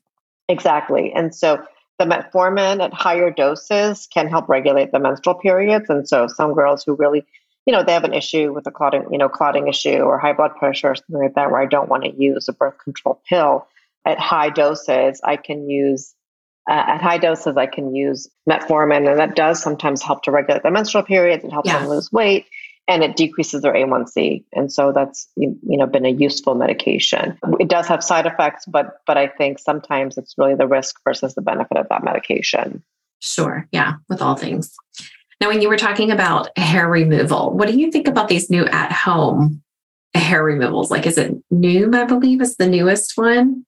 Exactly. 0.50 1.14
And 1.14 1.34
so 1.34 1.64
the 1.98 2.06
metformin 2.06 2.84
at 2.84 2.94
higher 2.94 3.32
doses 3.32 4.08
can 4.14 4.28
help 4.28 4.50
regulate 4.50 4.92
the 4.92 5.00
menstrual 5.00 5.36
periods. 5.36 5.90
And 5.90 6.08
so 6.08 6.28
some 6.28 6.54
girls 6.54 6.84
who 6.84 6.96
really 6.96 7.26
you 7.66 7.72
know, 7.72 7.84
they 7.84 7.94
have 7.94 8.04
an 8.04 8.14
issue 8.14 8.54
with 8.54 8.68
a 8.68 8.72
clotting, 8.72 9.08
you 9.12 9.18
know, 9.18 9.28
clotting 9.28 9.68
issue 9.68 9.98
or 9.98 10.20
high 10.20 10.34
blood 10.34 10.56
pressure 10.56 10.92
or 10.92 10.96
something 10.96 11.18
like 11.18 11.34
that, 11.34 11.50
where 11.50 11.60
I 11.60 11.66
don't 11.66 11.90
want 11.90 12.04
to 12.04 12.14
use 12.16 12.48
a 12.48 12.54
birth 12.54 12.78
control 12.78 13.20
pill 13.28 13.66
at 14.06 14.20
high 14.20 14.50
doses, 14.50 15.20
I 15.24 15.36
can 15.36 15.70
use 15.70 16.14
uh, 16.70 16.84
at 16.88 17.02
high 17.02 17.18
doses, 17.18 17.58
I 17.58 17.68
can 17.68 17.96
use 17.96 18.28
metformin, 18.50 19.10
and 19.10 19.20
that 19.20 19.36
does 19.36 19.62
sometimes 19.62 20.02
help 20.02 20.24
to 20.24 20.32
regulate 20.32 20.64
the 20.64 20.72
menstrual 20.72 21.04
periods. 21.04 21.44
It 21.44 21.52
helps 21.52 21.72
them 21.72 21.88
lose 21.88 22.12
weight, 22.12 22.48
and 22.88 23.04
it 23.04 23.16
decreases 23.16 23.62
their 23.62 23.74
A1C. 23.74 24.44
And 24.54 24.72
so 24.72 24.92
that's 24.92 25.28
you 25.36 25.58
know 25.64 25.86
been 25.86 26.06
a 26.06 26.10
useful 26.10 26.56
medication. 26.56 27.38
It 27.60 27.68
does 27.68 27.88
have 27.88 28.04
side 28.04 28.26
effects, 28.26 28.66
but 28.66 29.02
but 29.06 29.18
I 29.18 29.28
think 29.28 29.60
sometimes 29.60 30.18
it's 30.18 30.36
really 30.38 30.56
the 30.56 30.68
risk 30.68 30.96
versus 31.04 31.36
the 31.36 31.42
benefit 31.42 31.78
of 31.78 31.88
that 31.90 32.04
medication. 32.04 32.84
Sure. 33.20 33.68
Yeah, 33.72 33.94
with 34.10 34.22
all 34.22 34.36
things. 34.36 34.76
Now, 35.42 35.50
when 35.50 35.62
you 35.62 35.70
were 35.70 35.78
talking 35.78 36.12
about 36.12 36.58
hair 36.58 36.88
removal, 36.88 37.52
what 37.52 37.68
do 37.68 37.78
you 37.78 37.92
think 37.92 38.08
about 38.08 38.28
these 38.28 38.50
new 38.50 38.66
at 38.68 38.92
home 38.92 39.62
hair 40.14 40.44
removals? 40.44 40.90
Like, 40.90 41.06
is 41.06 41.18
it 41.18 41.36
Nood, 41.52 41.94
I 41.94 42.06
believe, 42.06 42.42
is 42.42 42.58
the 42.58 42.68
newest 42.68 43.18
one? 43.18 43.66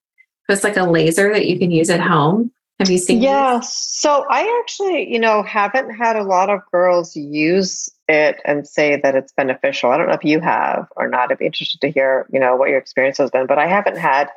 It's 0.50 0.64
like 0.64 0.78
a 0.78 0.84
laser 0.84 1.34
that 1.34 1.46
you 1.46 1.60
can 1.60 1.72
use 1.72 1.90
at 1.90 2.00
home. 2.00 2.52
Have 2.80 2.90
you 2.90 2.98
seen? 2.98 3.22
Yeah. 3.22 3.60
These? 3.60 3.70
So 3.70 4.26
I 4.30 4.60
actually, 4.62 5.12
you 5.12 5.20
know, 5.20 5.42
haven't 5.44 5.96
had 5.96 6.16
a 6.16 6.24
lot 6.24 6.50
of 6.50 6.62
girls 6.72 7.16
use 7.16 7.90
it 8.08 8.40
and 8.46 8.68
say 8.68 9.00
that 9.02 9.16
it's 9.16 9.32
beneficial. 9.32 9.92
I 9.92 9.98
don't 9.98 10.08
know 10.08 10.14
if 10.14 10.24
you 10.24 10.40
have 10.42 10.88
or 10.96 11.08
not. 11.08 11.32
I'd 11.32 11.40
be 11.40 11.46
interested 11.46 11.82
to 11.82 11.92
hear, 11.92 12.28
you 12.32 12.40
know, 12.40 12.56
what 12.56 12.70
your 12.70 12.78
experience 12.78 13.18
has 13.18 13.32
been, 13.32 13.48
but 13.48 13.58
I 13.58 13.68
haven't 13.68 13.98
had 13.98 14.30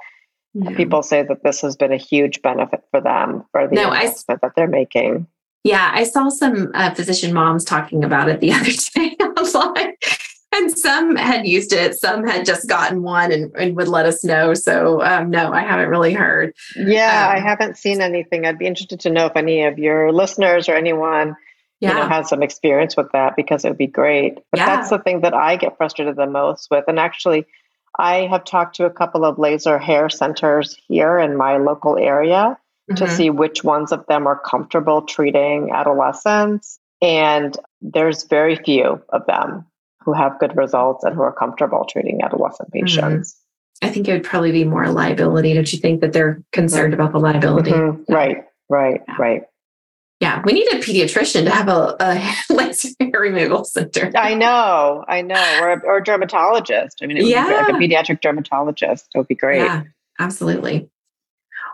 people 0.74 1.02
say 1.02 1.22
that 1.22 1.42
this 1.44 1.60
has 1.60 1.76
been 1.76 1.92
a 1.92 1.96
huge 1.96 2.42
benefit 2.42 2.82
for 2.90 3.00
them 3.00 3.44
for 3.52 3.68
the 3.68 3.74
no, 3.74 3.92
investment 3.92 4.40
I, 4.42 4.46
that 4.46 4.56
they're 4.56 4.66
making. 4.66 5.26
Yeah, 5.62 5.90
I 5.92 6.04
saw 6.04 6.28
some 6.30 6.70
uh, 6.74 6.94
physician 6.94 7.32
moms 7.32 7.64
talking 7.64 8.02
about 8.02 8.28
it 8.28 8.40
the 8.40 8.52
other 8.54 8.70
day 8.94 9.16
online. 9.20 9.94
And 10.52 10.76
some 10.76 11.14
had 11.14 11.46
used 11.46 11.72
it, 11.72 11.98
some 11.98 12.26
had 12.26 12.44
just 12.44 12.68
gotten 12.68 13.02
one 13.02 13.30
and, 13.30 13.54
and 13.54 13.76
would 13.76 13.86
let 13.86 14.06
us 14.06 14.24
know. 14.24 14.52
So, 14.54 15.00
um, 15.02 15.30
no, 15.30 15.52
I 15.52 15.60
haven't 15.60 15.88
really 15.88 16.12
heard. 16.12 16.54
Yeah, 16.74 17.28
um, 17.28 17.36
I 17.36 17.38
haven't 17.38 17.76
seen 17.76 18.00
anything. 18.00 18.44
I'd 18.44 18.58
be 18.58 18.66
interested 18.66 18.98
to 19.00 19.10
know 19.10 19.26
if 19.26 19.36
any 19.36 19.62
of 19.62 19.78
your 19.78 20.12
listeners 20.12 20.68
or 20.68 20.74
anyone 20.74 21.36
yeah. 21.80 21.90
you 21.90 21.94
know, 21.94 22.08
has 22.08 22.28
some 22.28 22.42
experience 22.42 22.96
with 22.96 23.10
that 23.12 23.36
because 23.36 23.64
it 23.64 23.68
would 23.68 23.78
be 23.78 23.86
great. 23.86 24.38
But 24.50 24.58
yeah. 24.58 24.66
that's 24.66 24.90
the 24.90 24.98
thing 24.98 25.20
that 25.20 25.34
I 25.34 25.56
get 25.56 25.76
frustrated 25.76 26.16
the 26.16 26.26
most 26.26 26.68
with. 26.70 26.84
And 26.88 26.98
actually, 26.98 27.46
I 27.98 28.26
have 28.26 28.44
talked 28.44 28.76
to 28.76 28.86
a 28.86 28.90
couple 28.90 29.24
of 29.24 29.38
laser 29.38 29.78
hair 29.78 30.08
centers 30.08 30.76
here 30.88 31.18
in 31.18 31.36
my 31.36 31.58
local 31.58 31.96
area 31.96 32.58
mm-hmm. 32.90 32.94
to 32.96 33.08
see 33.08 33.30
which 33.30 33.64
ones 33.64 33.92
of 33.92 34.06
them 34.06 34.26
are 34.26 34.38
comfortable 34.38 35.02
treating 35.02 35.70
adolescents. 35.70 36.78
And 37.02 37.56
there's 37.80 38.24
very 38.24 38.56
few 38.56 39.00
of 39.08 39.24
them 39.26 39.64
who 40.04 40.12
have 40.12 40.38
good 40.38 40.56
results 40.56 41.04
and 41.04 41.14
who 41.14 41.22
are 41.22 41.32
comfortable 41.32 41.86
treating 41.88 42.22
adolescent 42.22 42.70
mm-hmm. 42.70 42.84
patients. 42.84 43.32
Mm-hmm. 43.34 43.88
I 43.88 43.92
think 43.92 44.08
it 44.08 44.12
would 44.12 44.24
probably 44.24 44.52
be 44.52 44.64
more 44.64 44.88
liability. 44.88 45.54
Don't 45.54 45.72
you 45.72 45.78
think 45.78 46.00
that 46.02 46.12
they're 46.12 46.42
concerned 46.52 46.92
about 46.92 47.12
the 47.12 47.18
liability? 47.18 47.70
Mm-hmm. 47.70 48.12
Right, 48.12 48.44
right, 48.68 49.00
yeah. 49.08 49.16
right. 49.18 49.42
Yeah, 50.20 50.42
we 50.44 50.52
need 50.52 50.68
a 50.68 50.76
pediatrician 50.76 51.44
to 51.44 51.50
have 51.50 51.68
a, 51.68 51.96
a 51.98 52.34
laser 52.54 52.90
hair 53.00 53.10
removal 53.20 53.64
center. 53.64 54.12
I 54.14 54.34
know, 54.34 55.02
I 55.08 55.22
know, 55.22 55.58
or 55.62 55.72
a, 55.72 55.80
or 55.80 55.96
a 55.96 56.04
dermatologist. 56.04 56.98
I 57.02 57.06
mean, 57.06 57.26
yeah. 57.26 57.46
like 57.46 57.68
a 57.70 57.72
pediatric 57.72 58.20
dermatologist. 58.20 59.08
It 59.14 59.18
would 59.18 59.28
be 59.28 59.34
great. 59.34 59.62
Yeah, 59.62 59.84
absolutely. 60.18 60.90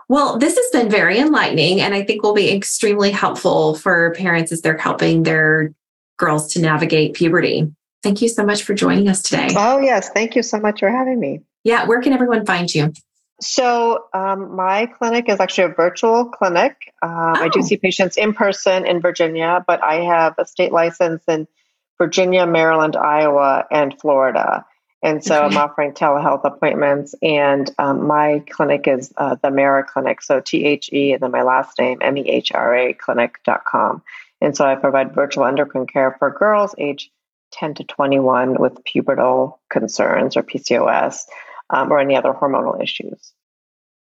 Well, 0.07 0.37
this 0.37 0.55
has 0.55 0.69
been 0.71 0.89
very 0.89 1.19
enlightening 1.19 1.81
and 1.81 1.93
I 1.93 2.03
think 2.03 2.23
will 2.23 2.33
be 2.33 2.49
extremely 2.49 3.11
helpful 3.11 3.75
for 3.75 4.13
parents 4.13 4.53
as 4.53 4.61
they're 4.61 4.77
helping 4.77 5.23
their 5.23 5.73
girls 6.17 6.53
to 6.53 6.61
navigate 6.61 7.15
puberty. 7.15 7.69
Thank 8.03 8.21
you 8.21 8.29
so 8.29 8.45
much 8.45 8.63
for 8.63 8.73
joining 8.73 9.09
us 9.09 9.21
today. 9.21 9.49
Oh, 9.55 9.79
yes. 9.79 10.09
Thank 10.09 10.35
you 10.35 10.43
so 10.43 10.59
much 10.59 10.79
for 10.79 10.89
having 10.89 11.19
me. 11.19 11.41
Yeah. 11.63 11.85
Where 11.85 12.01
can 12.01 12.13
everyone 12.13 12.45
find 12.45 12.73
you? 12.73 12.93
So, 13.39 14.05
um, 14.13 14.55
my 14.55 14.87
clinic 14.87 15.29
is 15.29 15.39
actually 15.39 15.65
a 15.65 15.75
virtual 15.75 16.25
clinic. 16.25 16.93
Um, 17.03 17.11
oh. 17.11 17.43
I 17.43 17.49
do 17.49 17.59
oh. 17.59 17.61
see 17.61 17.77
patients 17.77 18.17
in 18.17 18.33
person 18.33 18.85
in 18.85 18.99
Virginia, 18.99 19.63
but 19.67 19.83
I 19.83 19.95
have 19.95 20.35
a 20.37 20.45
state 20.45 20.71
license 20.71 21.23
in 21.27 21.47
Virginia, 21.97 22.47
Maryland, 22.47 22.95
Iowa, 22.95 23.65
and 23.69 23.99
Florida. 23.99 24.65
And 25.03 25.23
so 25.23 25.43
okay. 25.43 25.55
I'm 25.55 25.57
offering 25.57 25.93
telehealth 25.93 26.43
appointments, 26.43 27.13
and 27.21 27.69
um, 27.77 28.07
my 28.07 28.43
clinic 28.49 28.87
is 28.87 29.13
uh, 29.17 29.35
the 29.35 29.49
Mehra 29.49 29.85
Clinic. 29.85 30.23
So 30.23 30.39
T 30.39 30.65
H 30.65 30.89
E 30.91 31.13
and 31.13 31.21
then 31.21 31.31
my 31.31 31.43
last 31.43 31.77
name, 31.77 31.99
M 32.01 32.17
E 32.17 32.27
H 32.27 32.51
R 32.51 32.75
A 32.75 32.93
clinic.com. 32.93 34.01
And 34.41 34.57
so 34.57 34.65
I 34.65 34.75
provide 34.75 35.13
virtual 35.13 35.45
endocrine 35.45 35.85
care 35.85 36.15
for 36.17 36.31
girls 36.31 36.73
age 36.79 37.11
10 37.51 37.75
to 37.75 37.83
21 37.83 38.59
with 38.59 38.77
pubertal 38.83 39.57
concerns 39.69 40.37
or 40.37 40.43
PCOS 40.43 41.25
um, 41.69 41.91
or 41.91 41.99
any 41.99 42.15
other 42.15 42.33
hormonal 42.33 42.81
issues. 42.81 43.33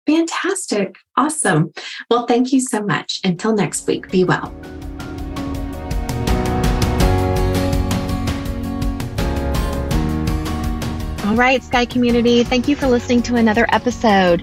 Fantastic. 0.06 0.96
Awesome. 1.16 1.72
Well, 2.10 2.26
thank 2.26 2.52
you 2.52 2.60
so 2.60 2.82
much. 2.82 3.20
Until 3.24 3.54
next 3.54 3.86
week, 3.86 4.10
be 4.10 4.24
well. 4.24 4.54
All 11.24 11.36
right, 11.36 11.62
Sky 11.62 11.84
community, 11.84 12.42
thank 12.42 12.66
you 12.66 12.74
for 12.74 12.88
listening 12.88 13.22
to 13.22 13.36
another 13.36 13.64
episode. 13.68 14.42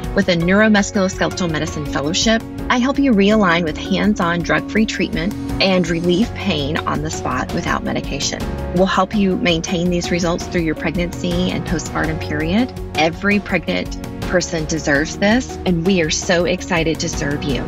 with 0.15 0.27
a 0.27 0.35
neuromusculoskeletal 0.35 1.49
medicine 1.49 1.85
fellowship, 1.85 2.43
I 2.69 2.77
help 2.77 2.99
you 2.99 3.13
realign 3.13 3.63
with 3.63 3.77
hands 3.77 4.19
on 4.19 4.41
drug 4.41 4.69
free 4.69 4.85
treatment 4.85 5.33
and 5.61 5.87
relieve 5.87 6.33
pain 6.33 6.77
on 6.77 7.01
the 7.01 7.09
spot 7.09 7.53
without 7.53 7.83
medication. 7.83 8.39
We'll 8.73 8.85
help 8.85 9.15
you 9.15 9.37
maintain 9.37 9.89
these 9.89 10.11
results 10.11 10.45
through 10.47 10.61
your 10.61 10.75
pregnancy 10.75 11.51
and 11.51 11.65
postpartum 11.65 12.19
period. 12.21 12.73
Every 12.95 13.39
pregnant 13.39 14.01
person 14.23 14.65
deserves 14.65 15.17
this, 15.17 15.57
and 15.65 15.85
we 15.85 16.01
are 16.01 16.09
so 16.09 16.45
excited 16.45 16.99
to 17.01 17.09
serve 17.09 17.43
you. 17.43 17.63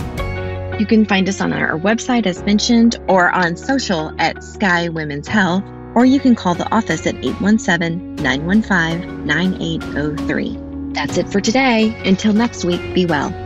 You 0.80 0.86
can 0.86 1.06
find 1.06 1.30
us 1.30 1.40
on 1.40 1.54
our 1.54 1.78
website, 1.78 2.26
as 2.26 2.44
mentioned, 2.44 2.98
or 3.08 3.30
on 3.30 3.56
social 3.56 4.14
at 4.20 4.44
Sky 4.44 4.90
Women's 4.90 5.28
Health, 5.28 5.64
or 5.96 6.06
you 6.06 6.20
can 6.20 6.36
call 6.36 6.56
the 6.56 6.70
office 6.74 7.06
at 7.06 7.16
817 7.24 8.16
915 8.16 9.26
9803. 9.26 10.63
That's 10.94 11.18
it 11.18 11.30
for 11.30 11.42
today. 11.42 11.96
Until 12.06 12.34
next 12.34 12.64
week, 12.64 12.94
be 12.94 13.06
well. 13.06 13.43